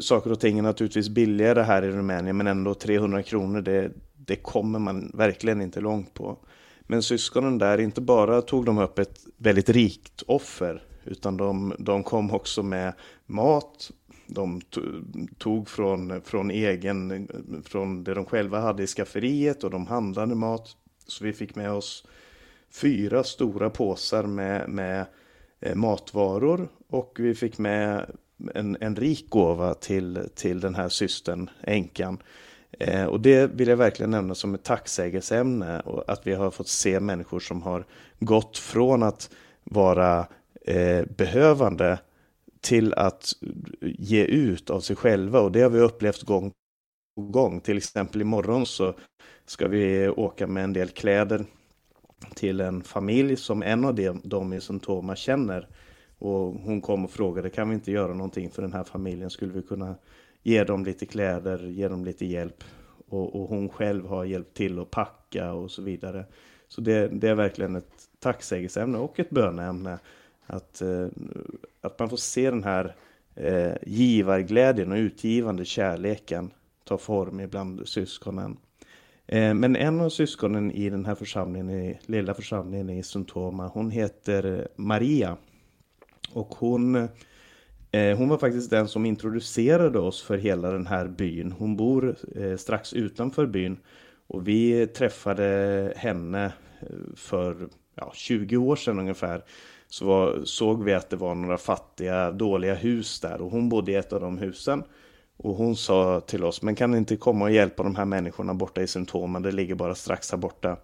[0.00, 4.36] saker och ting är naturligtvis billigare här i Rumänien men ändå 300 kronor det, det
[4.36, 6.38] kommer man verkligen inte långt på.
[6.80, 12.02] Men syskonen där, inte bara tog de upp ett väldigt rikt offer utan de, de
[12.02, 12.92] kom också med
[13.26, 13.90] mat,
[14.34, 14.60] de
[15.38, 17.28] tog från, från egen,
[17.64, 20.76] från det de själva hade i skafferiet och de handlade mat.
[21.06, 22.04] Så vi fick med oss
[22.70, 25.06] fyra stora påsar med, med
[25.60, 28.10] eh, matvaror och vi fick med
[28.54, 32.22] en, en rik gåva till, till den här systern, änkan.
[32.78, 36.68] Eh, och det vill jag verkligen nämna som ett tacksägelseämne och att vi har fått
[36.68, 37.84] se människor som har
[38.18, 39.30] gått från att
[39.64, 40.26] vara
[40.66, 41.98] eh, behövande
[42.60, 43.32] till att
[43.80, 46.52] ge ut av sig själva och det har vi upplevt gång
[47.16, 47.60] på gång.
[47.60, 48.94] Till exempel imorgon så
[49.46, 51.44] ska vi åka med en del kläder
[52.34, 55.68] till en familj som en av dem de i Syntoma känner.
[56.18, 59.30] Och hon kom och frågade, kan vi inte göra någonting för den här familjen?
[59.30, 59.94] Skulle vi kunna
[60.42, 62.64] ge dem lite kläder, ge dem lite hjälp?
[63.08, 66.24] Och, och hon själv har hjälpt till att packa och så vidare.
[66.68, 69.98] Så det, det är verkligen ett tacksägelseämne och ett böneämne
[70.50, 71.06] att, eh,
[71.80, 72.96] att man får se den här
[73.34, 76.50] eh, givarglädjen och utgivande kärleken
[76.84, 78.56] ta form ibland syskonen.
[79.26, 83.90] Eh, men en av syskonen i den här församlingen, i, lilla församlingen i Syntoma, hon
[83.90, 85.36] heter Maria.
[86.32, 86.96] Och hon,
[87.90, 91.52] eh, hon var faktiskt den som introducerade oss för hela den här byn.
[91.52, 93.76] Hon bor eh, strax utanför byn.
[94.26, 96.44] Och vi träffade henne
[96.80, 99.44] eh, för ja, 20 år sedan ungefär
[99.90, 103.92] så var, såg vi att det var några fattiga, dåliga hus där och hon bodde
[103.92, 104.82] i ett av de husen.
[105.36, 108.54] Och hon sa till oss, men kan ni inte komma och hjälpa de här människorna
[108.54, 110.76] borta i symptomen, det ligger bara strax här borta.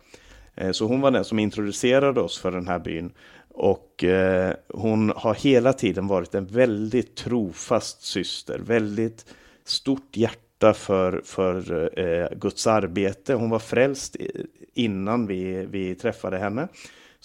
[0.55, 3.13] Eh, så hon var den som introducerade oss för den här byn.
[3.49, 9.27] Och eh, hon har hela tiden varit en väldigt trofast syster, väldigt
[9.65, 13.35] stort hjärta för, för eh, Guds arbete.
[13.35, 14.17] Hon var frälst
[14.75, 16.69] innan vi, vi träffade henne.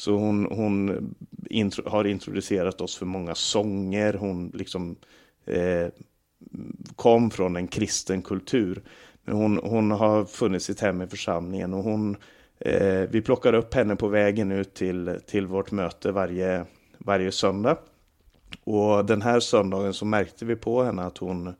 [0.01, 1.15] Så hon, hon
[1.49, 4.13] intro, har introducerat oss för många sånger.
[4.13, 4.95] Hon liksom
[5.45, 5.87] eh,
[6.95, 8.81] kom från en kristen kultur.
[9.23, 12.17] Men hon, hon har funnit sitt hem i församlingen och hon,
[12.59, 16.65] eh, vi plockar upp henne på vägen ut till, till vårt möte varje,
[16.97, 17.77] varje söndag.
[18.63, 21.53] Och den här söndagen så märkte vi på henne att hon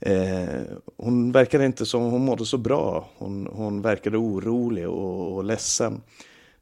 [0.00, 0.60] Eh,
[0.96, 3.08] hon verkade inte som hon mådde så bra.
[3.16, 6.00] Hon, hon verkade orolig och, och ledsen.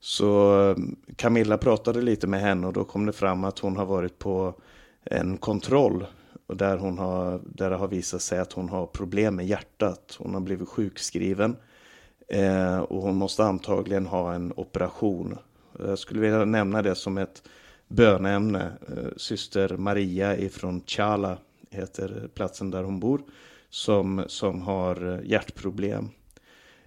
[0.04, 0.76] Så eh,
[1.16, 4.54] Camilla pratade lite med henne och då kom det fram att hon har varit på
[5.04, 6.06] en kontroll.
[6.46, 10.16] Och där, hon har, där det har visat sig att hon har problem med hjärtat.
[10.18, 11.56] Hon har blivit sjukskriven.
[12.28, 15.38] Eh, och hon måste antagligen ha en operation.
[15.78, 17.42] Jag skulle vilja nämna det som ett
[17.88, 18.72] bönämne.
[18.88, 21.38] Eh, syster Maria ifrån Chala
[21.70, 23.22] heter platsen där hon bor.
[23.70, 26.10] Som, som har eh, hjärtproblem.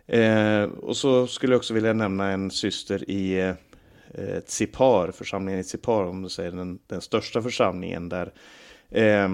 [0.07, 3.39] Eh, och så skulle jag också vilja nämna en syster i
[4.13, 8.33] eh, Tsipar, församlingen i Tsipar, om du säger den, den största församlingen där.
[8.89, 9.29] Eh,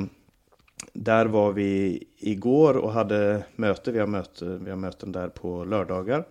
[0.93, 3.91] där var vi igår och hade möte.
[3.91, 4.45] Vi har, möte.
[4.45, 6.25] vi har möten där på lördagar.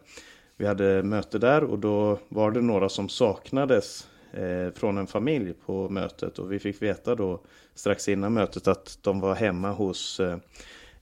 [0.56, 5.52] Vi hade möte där och då var det några som saknades eh, från en familj
[5.66, 7.40] på mötet och vi fick veta då
[7.74, 10.36] strax innan mötet att de var hemma hos eh,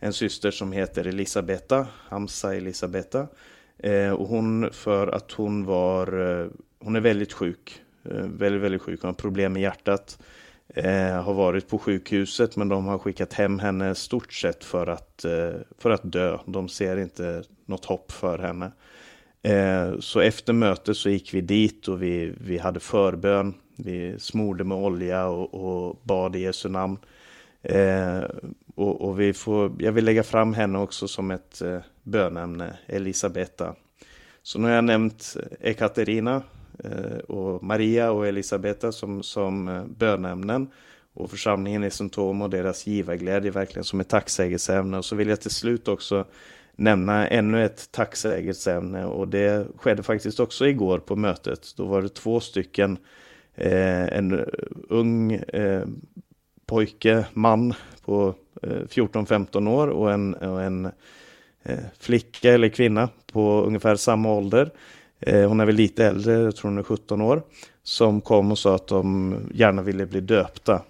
[0.01, 3.26] en syster som heter Elisabetta, Hamza Elisabetta.
[3.78, 6.46] Eh, och hon, för att hon var, eh,
[6.78, 10.18] hon är väldigt sjuk, eh, väldigt, väldigt sjuk, hon har problem med hjärtat.
[10.74, 15.24] Eh, har varit på sjukhuset men de har skickat hem henne stort sett för att,
[15.24, 16.38] eh, för att dö.
[16.46, 18.72] De ser inte något hopp för henne.
[19.42, 23.55] Eh, så efter mötet så gick vi dit och vi, vi hade förbön.
[23.76, 26.98] Vi smorde med olja och, och bad i Jesu namn.
[27.62, 28.22] Eh,
[28.81, 33.74] och, och, vi får, jag vill lägga fram henne också som ett eh, bönämne, Elisabetta.
[34.43, 36.43] Så nu har jag nämnt Ekaterina
[36.85, 40.70] eh, och Maria och Elisabetta som, som eh, bönämnen.
[41.14, 44.99] Och församlingen i Symptom och deras givarglädje verkligen som ett tacksägelseämne.
[44.99, 46.24] Och så vill jag till slut också
[46.76, 51.76] nämna ännu ett tacksägelseämne och det skedde faktiskt också igår på mötet.
[51.76, 52.99] Då var det två stycken,
[53.55, 54.45] eh, en
[54.89, 55.85] ung eh,
[56.66, 57.74] pojke, man
[58.05, 60.90] på Eh, 14-15 år och en, och en
[61.62, 64.70] eh, flicka eller kvinna på ungefär samma ålder.
[65.20, 67.42] Eh, hon är väl lite äldre, jag tror hon är 17 år,
[67.82, 70.82] som kom och sa att de gärna ville bli döpta.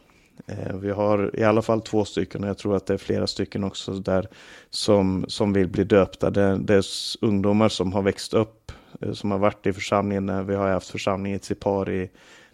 [0.47, 3.27] Eh, vi har i alla fall två stycken och jag tror att det är flera
[3.27, 4.29] stycken också där
[4.71, 6.31] som, som vill bli döpta.
[6.31, 6.85] Det, det är
[7.21, 10.29] ungdomar som har växt upp, eh, som har varit i församlingen.
[10.29, 12.11] Eh, vi har haft församling i Tsipar i,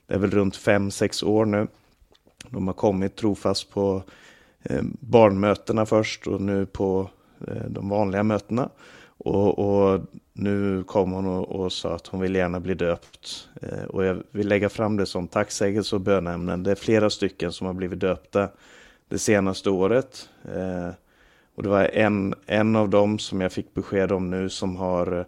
[0.07, 1.67] det är väl runt fem sex år nu.
[2.49, 4.03] De har kommit trofast på
[4.71, 7.11] Eh, barnmötena först och nu på
[7.49, 8.69] eh, de vanliga mötena.
[9.19, 10.01] Och, och,
[10.33, 13.49] nu kom hon och, och, sa att hon vill gärna bli döpt.
[13.63, 16.63] Eh, och jag vill lägga fram det som tacksägelse och bönämnen.
[16.63, 18.49] Det är flera stycken som har blivit döpta
[19.09, 20.29] det senaste året.
[20.45, 20.91] Eh,
[21.55, 25.27] och det var en, en av dem som jag fick besked om nu som har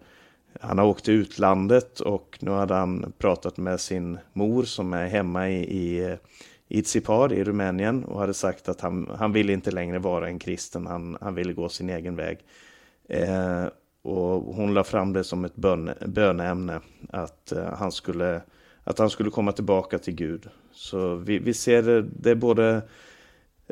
[0.61, 5.07] han har åkt till utlandet och nu hade han pratat med sin mor som är
[5.07, 6.17] hemma i, i,
[6.69, 10.39] i Tsipar i Rumänien och hade sagt att han, han ville inte längre vara en
[10.39, 12.39] kristen, han, han ville gå sin egen väg.
[13.09, 13.65] Eh,
[14.03, 18.41] och hon la fram det som ett bön, böneämne, att, eh, han skulle,
[18.85, 20.49] att han skulle komma tillbaka till Gud.
[20.73, 22.83] Så vi, vi ser det, det är både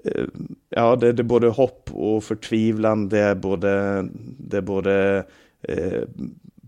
[0.04, 0.24] eh,
[0.68, 4.02] Ja, det, det, är både hopp och förtvivlan, det är både,
[4.38, 5.24] det är både
[5.62, 6.02] eh,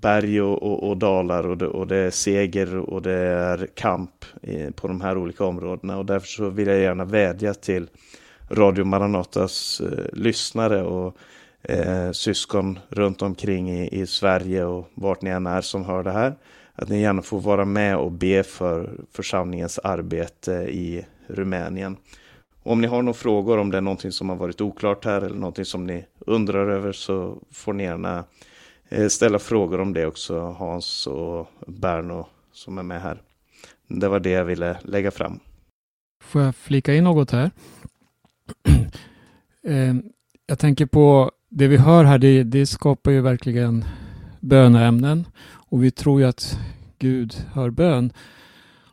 [0.01, 4.24] berg och, och, och, dalar och det, och det är seger och det är kamp
[4.42, 5.99] i, på de här olika områdena.
[5.99, 7.88] Och därför så vill jag gärna vädja till
[8.51, 11.16] Radio Maranatas eh, lyssnare och
[11.62, 16.12] eh, syskon runt omkring i, i Sverige och vart ni än är som hör det
[16.12, 16.34] här.
[16.74, 21.96] Att ni gärna får vara med och be för församlingens arbete i Rumänien.
[22.62, 25.36] Om ni har några frågor, om det är någonting som har varit oklart här eller
[25.36, 28.24] någonting som ni undrar över så får ni gärna eh,
[28.89, 33.22] Eh, ställa frågor om det också, Hans och Berno som är med här.
[33.89, 35.41] Det var det jag ville lägga fram.
[36.22, 37.51] Får jag flika in något här?
[39.62, 39.95] Eh,
[40.47, 43.84] jag tänker på det vi hör här, det, det skapar ju verkligen
[44.41, 46.59] böneämnen och vi tror ju att
[46.99, 48.12] Gud hör bön.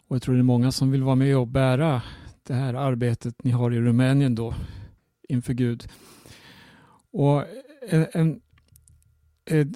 [0.07, 2.01] Och jag tror det är många som vill vara med och bära
[2.47, 4.53] det här arbetet ni har i Rumänien då
[5.29, 5.87] inför Gud.
[7.11, 7.43] Och
[7.89, 8.41] en, en,
[9.45, 9.67] Eh,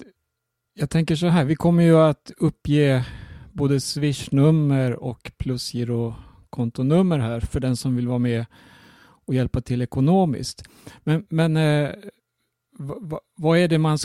[0.74, 3.06] jag tänker så här, vi kommer ju att uppge
[3.52, 8.46] både swishnummer och plusgirokontonummer här för den som vill vara med
[9.02, 10.64] och hjälpa till ekonomiskt.
[11.04, 11.90] Men, men eh,
[13.36, 13.98] vad är det man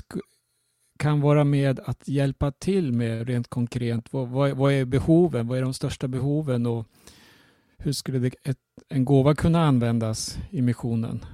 [0.99, 4.13] kan vara med att hjälpa till med rent konkret?
[4.13, 5.47] Vad, vad, vad, är behoven?
[5.47, 6.65] Vad är de största behoven?
[6.65, 6.85] Och
[7.77, 8.57] hur skulle det, ett,
[8.89, 11.25] en gåva kunna användas i missionen?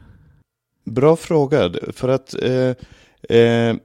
[0.84, 2.76] Bra fråga, för att eh,
[3.38, 3.76] eh,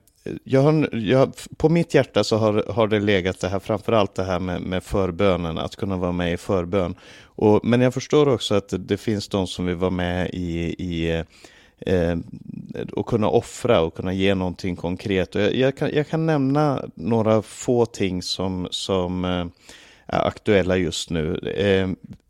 [0.43, 4.23] jag har, jag, på mitt hjärta så har, har det legat det här, framförallt det
[4.23, 6.95] här med, med förbönen, att kunna vara med i förbön.
[7.23, 10.75] Och, men jag förstår också att det, det finns de som vill vara med i,
[10.79, 11.23] i
[11.79, 12.17] eh,
[12.91, 15.35] och kunna offra och kunna ge någonting konkret.
[15.35, 19.45] Och jag, jag, kan, jag kan nämna några få ting som, som eh,
[20.05, 21.37] är aktuella just nu.
[21.37, 21.89] Eh,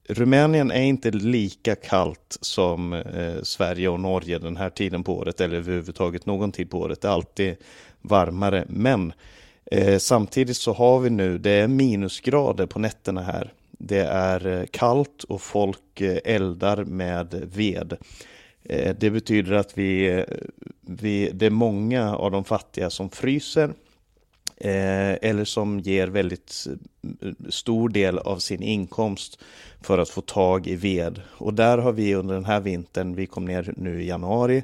[0.09, 5.41] Rumänien är inte lika kallt som eh, Sverige och Norge den här tiden på året
[5.41, 7.01] eller överhuvudtaget någon tid på året.
[7.01, 7.55] Det är alltid
[8.07, 8.65] varmare.
[8.69, 9.13] Men
[9.71, 13.53] eh, samtidigt så har vi nu, det är minusgrader på nätterna här.
[13.77, 17.97] Det är eh, kallt och folk eh, eldar med ved.
[18.63, 20.25] Eh, det betyder att vi,
[20.81, 23.73] vi, det är många av de fattiga som fryser
[24.59, 26.67] eller som ger väldigt
[27.49, 29.39] stor del av sin inkomst
[29.81, 31.21] för att få tag i ved.
[31.27, 34.63] Och där har vi under den här vintern, vi kom ner nu i januari,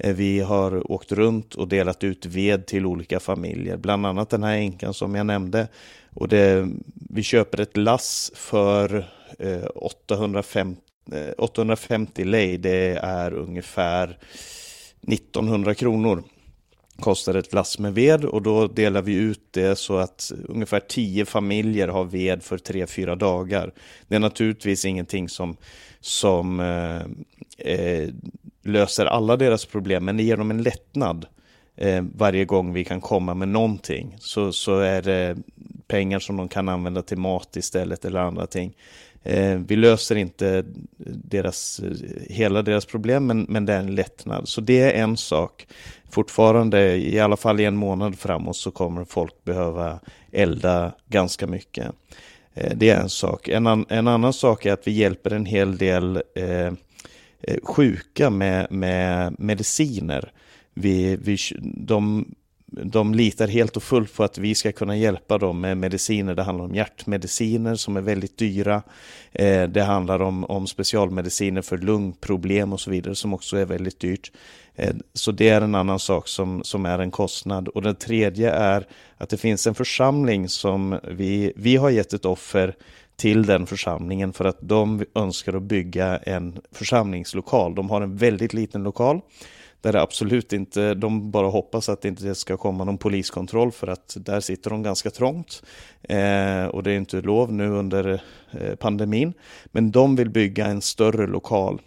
[0.00, 4.42] Eh, vi har åkt runt och delat ut ved till olika familjer, bland annat den
[4.42, 5.68] här änkan som jag nämnde.
[6.14, 6.68] Och det,
[7.10, 10.80] vi köper ett lass för eh, 850,
[11.38, 14.18] 850 eh, lei, det är ungefär
[15.02, 16.22] 1900 kronor
[17.00, 21.24] kostar ett lass med ved och då delar vi ut det så att ungefär tio
[21.24, 23.72] familjer har ved för tre fyra dagar.
[24.08, 25.56] Det är naturligtvis ingenting som,
[26.00, 27.02] som eh,
[27.74, 28.08] eh,
[28.62, 31.26] löser alla deras problem, men det ger dem en lättnad
[31.76, 34.16] eh, varje gång vi kan komma med någonting.
[34.18, 35.36] Så, så är det
[35.86, 38.74] pengar som de kan använda till mat istället eller andra ting.
[39.22, 40.64] Eh, vi löser inte
[41.06, 41.80] deras,
[42.28, 44.48] hela deras problem, men, men det är en lättnad.
[44.48, 45.66] Så det är en sak.
[46.10, 50.00] Fortfarande, i alla fall i en månad framåt, så kommer folk behöva
[50.32, 51.86] elda ganska mycket.
[52.54, 53.48] Eh, det är en sak.
[53.48, 56.72] En, an, en, annan sak är att vi hjälper en hel del eh,
[57.42, 60.32] Eh, sjuka med, med mediciner.
[60.74, 61.36] Vi, vi,
[61.76, 62.26] de
[62.72, 66.34] de litar helt och fullt på att vi ska kunna hjälpa dem med mediciner.
[66.34, 68.82] Det handlar om hjärtmediciner som är väldigt dyra.
[69.32, 74.00] Eh, det handlar om, om specialmediciner för lungproblem och så vidare som också är väldigt
[74.00, 74.32] dyrt.
[74.76, 77.68] Eh, så det är en annan sak som, som är en kostnad.
[77.68, 78.86] Och den tredje är
[79.16, 82.74] att det finns en församling som vi, vi har gett ett offer
[83.20, 87.74] till den församlingen för att de önskar att bygga en församlingslokal.
[87.74, 89.20] De har en väldigt liten lokal
[89.80, 93.86] där det absolut inte, de bara hoppas att det inte ska komma någon poliskontroll för
[93.86, 95.62] att där sitter de ganska trångt.
[96.02, 99.32] Eh, och det är inte lov nu under eh, pandemin.
[99.64, 101.80] Men de vill bygga en större lokal.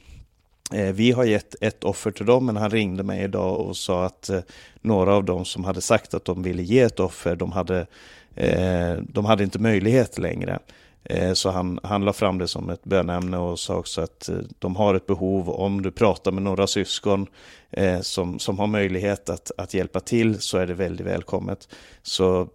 [0.74, 4.06] Eh, vi har gett ett offer till dem, men han ringde mig idag och sa
[4.06, 4.40] att eh,
[4.82, 7.88] några av dem som hade sagt att de ville ge ett offer, de hade,
[8.36, 10.60] eh, de hade inte möjlighet längre.
[11.04, 14.38] Eh, så han, han la fram det som ett bönämne och sa också att eh,
[14.60, 17.28] de har ett behov, om du pratar med några syskon
[17.72, 21.70] eh, som, som har möjlighet att, att hjälpa till så är det väldigt välkommet.
[22.02, 22.48] Så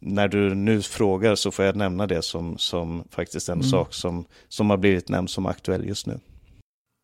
[0.00, 3.62] när du nu frågar så får jag nämna det som, som faktiskt en mm.
[3.62, 6.20] sak som, som har blivit nämnd som aktuell just nu.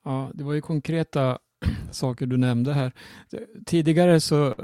[0.04, 1.38] Ja, det var ju konkreta
[1.92, 2.92] saker du nämnde här.
[3.66, 4.54] Tidigare så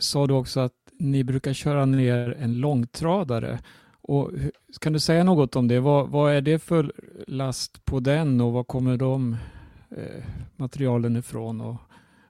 [0.00, 3.58] sa du också att ni brukar köra ner en långtradare
[4.08, 4.30] och
[4.80, 5.80] kan du säga något om det?
[5.80, 6.92] Vad, vad, är det för
[7.26, 9.36] last på den och var kommer de
[9.90, 10.24] eh,
[10.56, 11.76] materialen ifrån och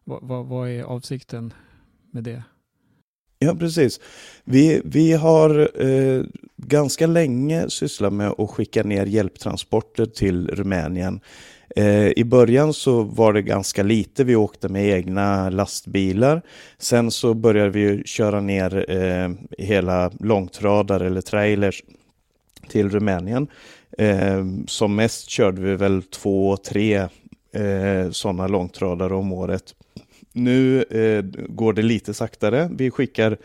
[0.05, 1.53] vad, vad, vad, är avsikten
[2.11, 2.43] med det?
[3.39, 4.01] Ja, precis.
[4.45, 6.25] Vi, vi har eh,
[6.57, 11.21] ganska länge sysslat med att skicka ner hjälptransporter till Rumänien.
[11.77, 16.43] Eh, I början så var det ganska lite, vi åkte med egna lastbilar.
[16.79, 21.83] Sen så började vi köra ner eh, hela långtradare eller trailers
[22.69, 23.49] till Rumänien.
[23.99, 26.95] Eh, som mest körde vi väl två, tre
[27.53, 29.75] eh, sådana långtradare om året.
[30.33, 32.69] Nu eh, går det lite saktare.
[32.73, 33.37] Vi skickar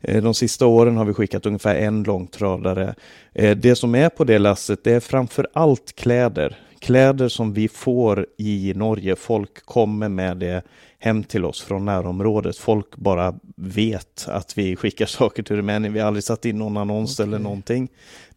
[0.00, 2.94] eh, de sista åren har vi skickat ungefär en långtradare.
[3.34, 7.68] Eh, det som är på det lasset det är framför allt kläder kläder som vi
[7.68, 9.16] får i Norge.
[9.16, 10.62] Folk kommer med det
[10.98, 12.56] hem till oss från närområdet.
[12.56, 15.92] Folk bara vet att vi skickar saker till Rumänien.
[15.92, 17.28] Vi har aldrig satt in någon annons okay.
[17.28, 17.88] eller någonting.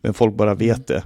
[0.02, 1.02] Men folk bara vet mm.
[1.02, 1.04] det.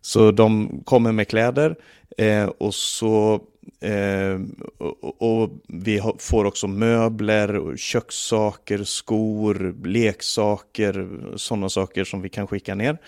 [0.00, 1.76] Så de kommer med kläder
[2.18, 3.40] eh, och så
[3.80, 4.40] eh,
[4.78, 12.74] och, och, vi får också möbler, kökssaker, skor, leksaker, sådana saker som vi kan skicka
[12.74, 12.98] ner.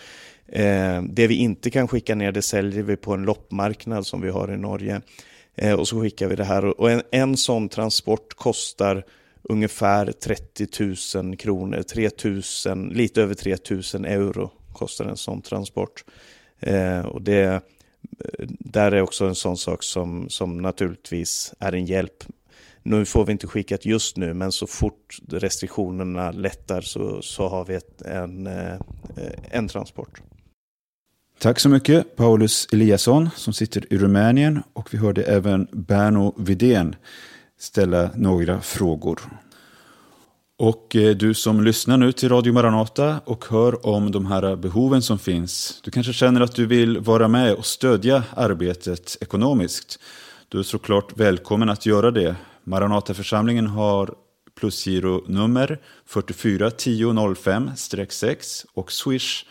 [0.52, 4.30] Eh, det vi inte kan skicka ner det säljer vi på en loppmarknad som vi
[4.30, 5.00] har i Norge.
[5.54, 9.04] Eh, och så skickar vi det här och en, en sån transport kostar
[9.42, 10.66] ungefär 30
[11.16, 12.10] 000 kronor, 3
[12.74, 16.04] 000, lite över 3 000 euro kostar en sån transport.
[16.60, 17.60] Eh, och det, eh,
[18.48, 22.24] där är också en sån sak som, som naturligtvis är en hjälp.
[22.82, 27.64] Nu får vi inte skickat just nu, men så fort restriktionerna lättar så, så har
[27.64, 28.78] vi ett, en, eh,
[29.50, 30.22] en transport.
[31.42, 36.96] Tack så mycket Paulus Eliasson som sitter i Rumänien och vi hörde även Berno Vidén
[37.58, 39.20] ställa några frågor.
[40.58, 45.02] Och eh, du som lyssnar nu till Radio Maranata och hör om de här behoven
[45.02, 45.80] som finns.
[45.84, 49.98] Du kanske känner att du vill vara med och stödja arbetet ekonomiskt.
[50.48, 52.36] Du är såklart välkommen att göra det.
[52.64, 54.14] Maranataförsamlingen har
[54.60, 57.70] plusgiro nummer 44 10 05
[58.08, 59.44] 6 och swish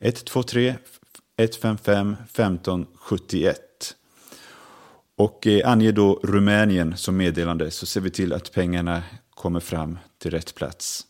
[0.00, 0.74] 123
[1.36, 3.58] 155 1571.
[5.16, 9.98] Och eh, ange då Rumänien som meddelande så ser vi till att pengarna kommer fram
[10.18, 11.06] till rätt plats.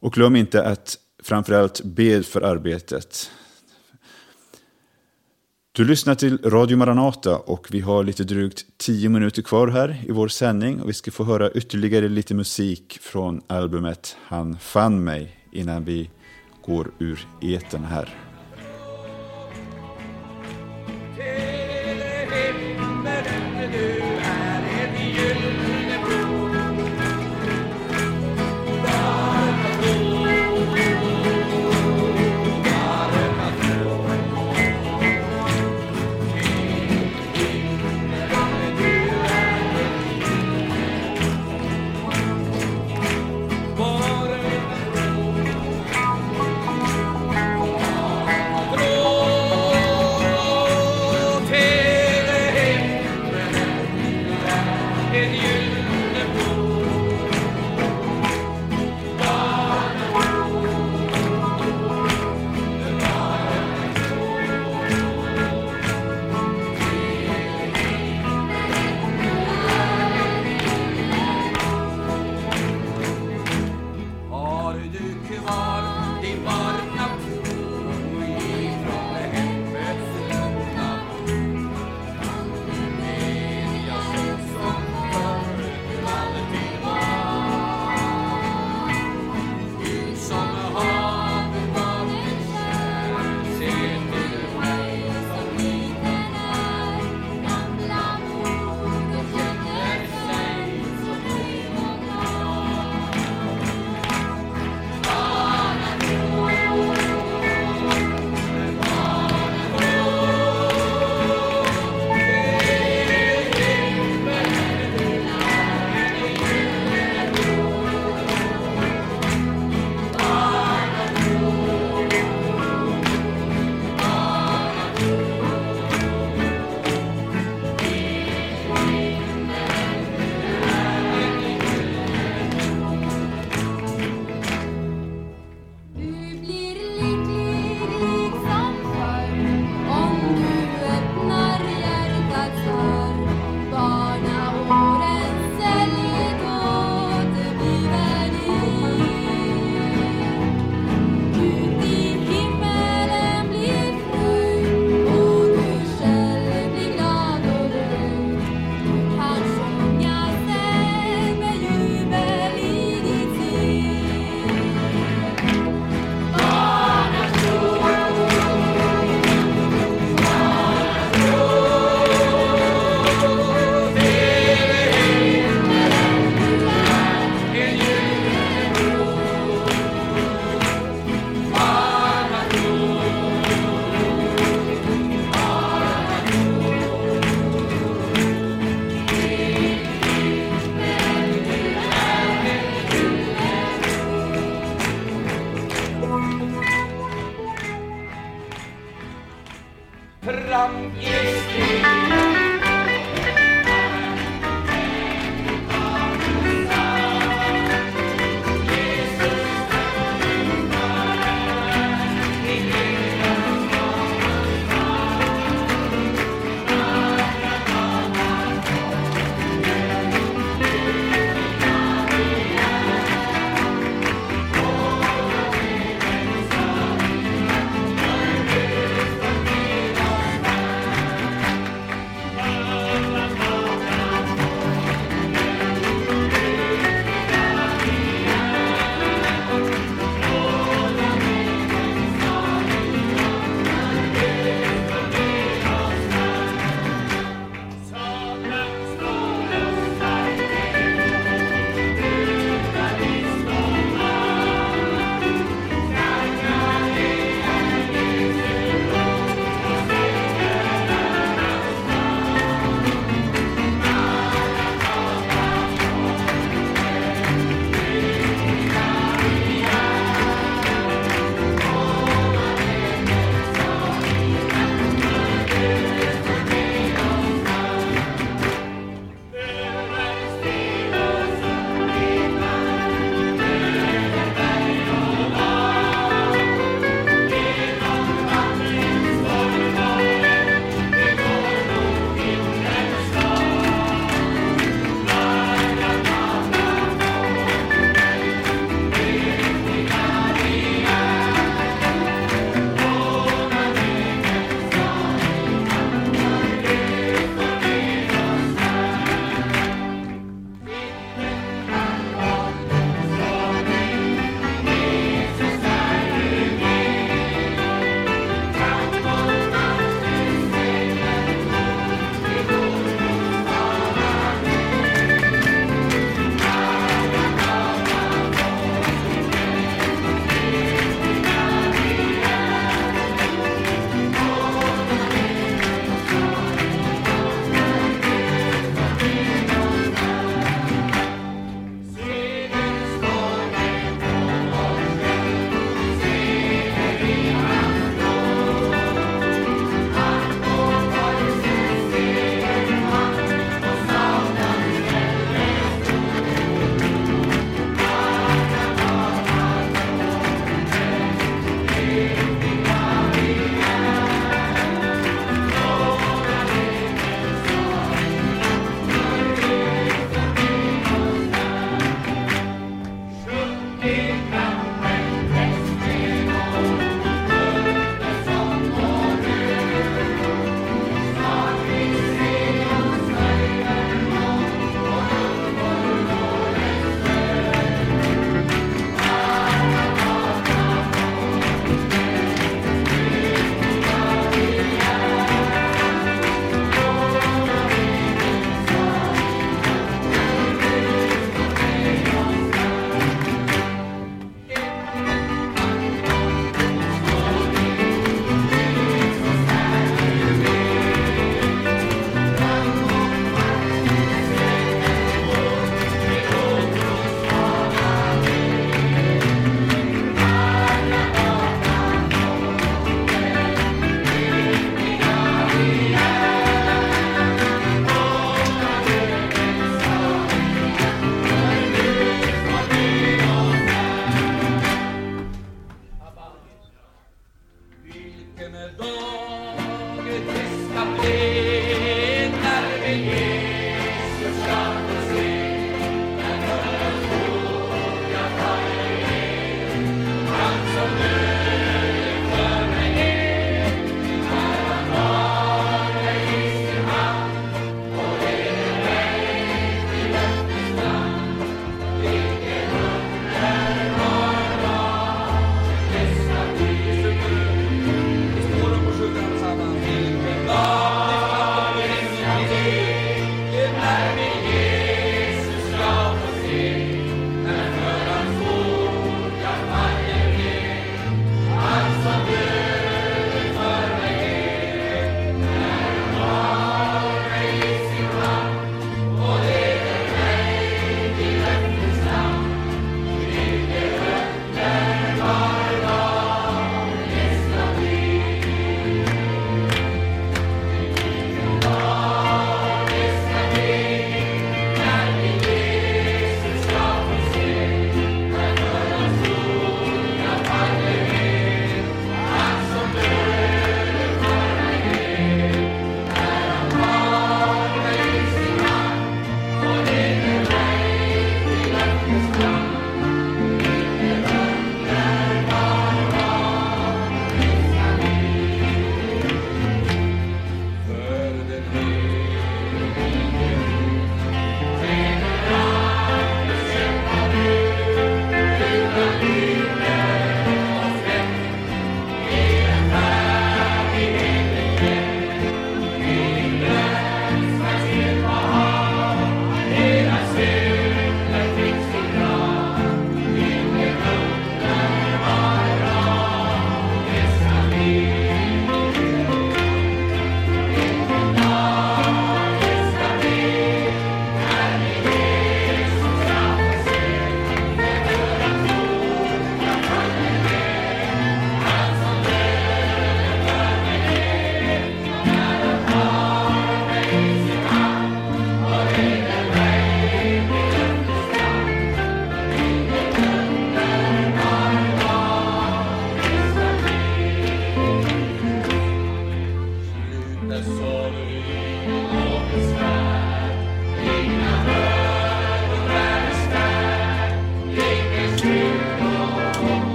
[0.00, 3.30] Och glöm inte att framförallt be för arbetet.
[5.72, 10.12] Du lyssnar till Radio Maranata och vi har lite drygt tio minuter kvar här i
[10.12, 15.36] vår sändning och vi ska få höra ytterligare lite musik från albumet Han fann mig
[15.52, 16.10] innan vi
[16.62, 18.25] går ur eten här.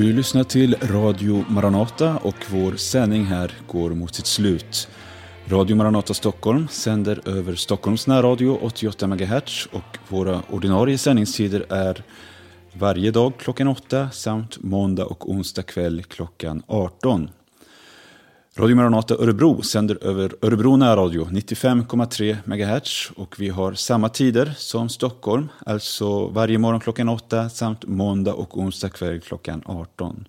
[0.00, 4.88] Du lyssnar till Radio Maranata och vår sändning här går mot sitt slut.
[5.48, 12.02] Radio Maranata Stockholm sänder över Stockholms närradio 88 MHz och våra ordinarie sändningstider är
[12.72, 17.30] varje dag klockan 8 samt måndag och onsdag kväll klockan 18.
[18.60, 24.88] Radio Maranata Örebro sänder över Örebro närradio 95,3 MHz och vi har samma tider som
[24.88, 30.28] Stockholm, alltså varje morgon klockan 8 samt måndag och onsdag kväll klockan 18.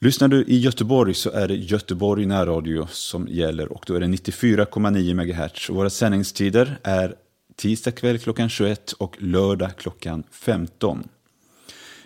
[0.00, 4.06] Lyssnar du i Göteborg så är det Göteborg närradio som gäller och då är det
[4.06, 5.70] 94,9 MHz.
[5.70, 7.14] Våra sändningstider är
[7.56, 11.08] tisdag kväll klockan 21 och lördag klockan 15.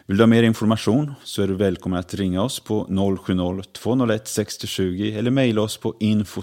[0.09, 5.14] Vill du ha mer information så är du välkommen att ringa oss på 070-201 6020
[5.18, 6.42] eller mejla oss på info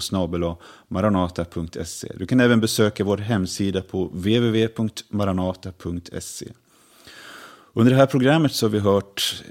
[0.88, 2.12] maranata.se.
[2.16, 6.46] Du kan även besöka vår hemsida på www.maranata.se.
[7.72, 9.42] Under det här programmet så har vi hört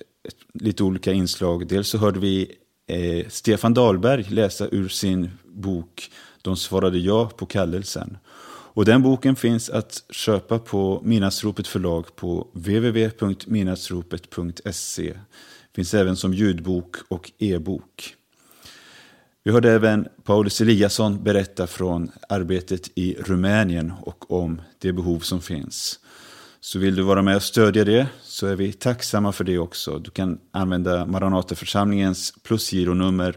[0.53, 1.67] lite olika inslag.
[1.67, 2.51] Dels så hörde vi
[2.87, 6.11] eh, Stefan Dahlberg läsa ur sin bok
[6.41, 8.17] De svarade ja på kallelsen.
[8.75, 15.13] Och den boken finns att köpa på Midnattsropet förlag på www.midnattsropet.se.
[15.75, 18.15] Finns även som ljudbok och e-bok.
[19.43, 25.41] Vi hörde även Paulus Eliasson berätta från arbetet i Rumänien och om det behov som
[25.41, 25.99] finns.
[26.59, 29.99] Så vill du vara med och stödja det så är vi tacksamma för det också.
[29.99, 33.35] Du kan använda Maranataförsamlingens plusgironummer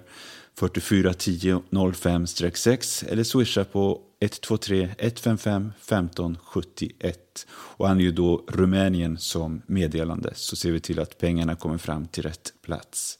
[0.61, 10.57] 4410 05-6 eller swisha på 123 155 1571 och anger då Rumänien som meddelande så
[10.57, 13.19] ser vi till att pengarna kommer fram till rätt plats.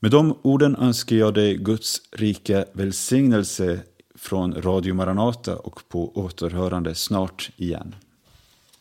[0.00, 3.80] Med de orden önskar jag dig Guds rika välsignelse
[4.14, 7.94] från Radio Maranata och på återhörande snart igen.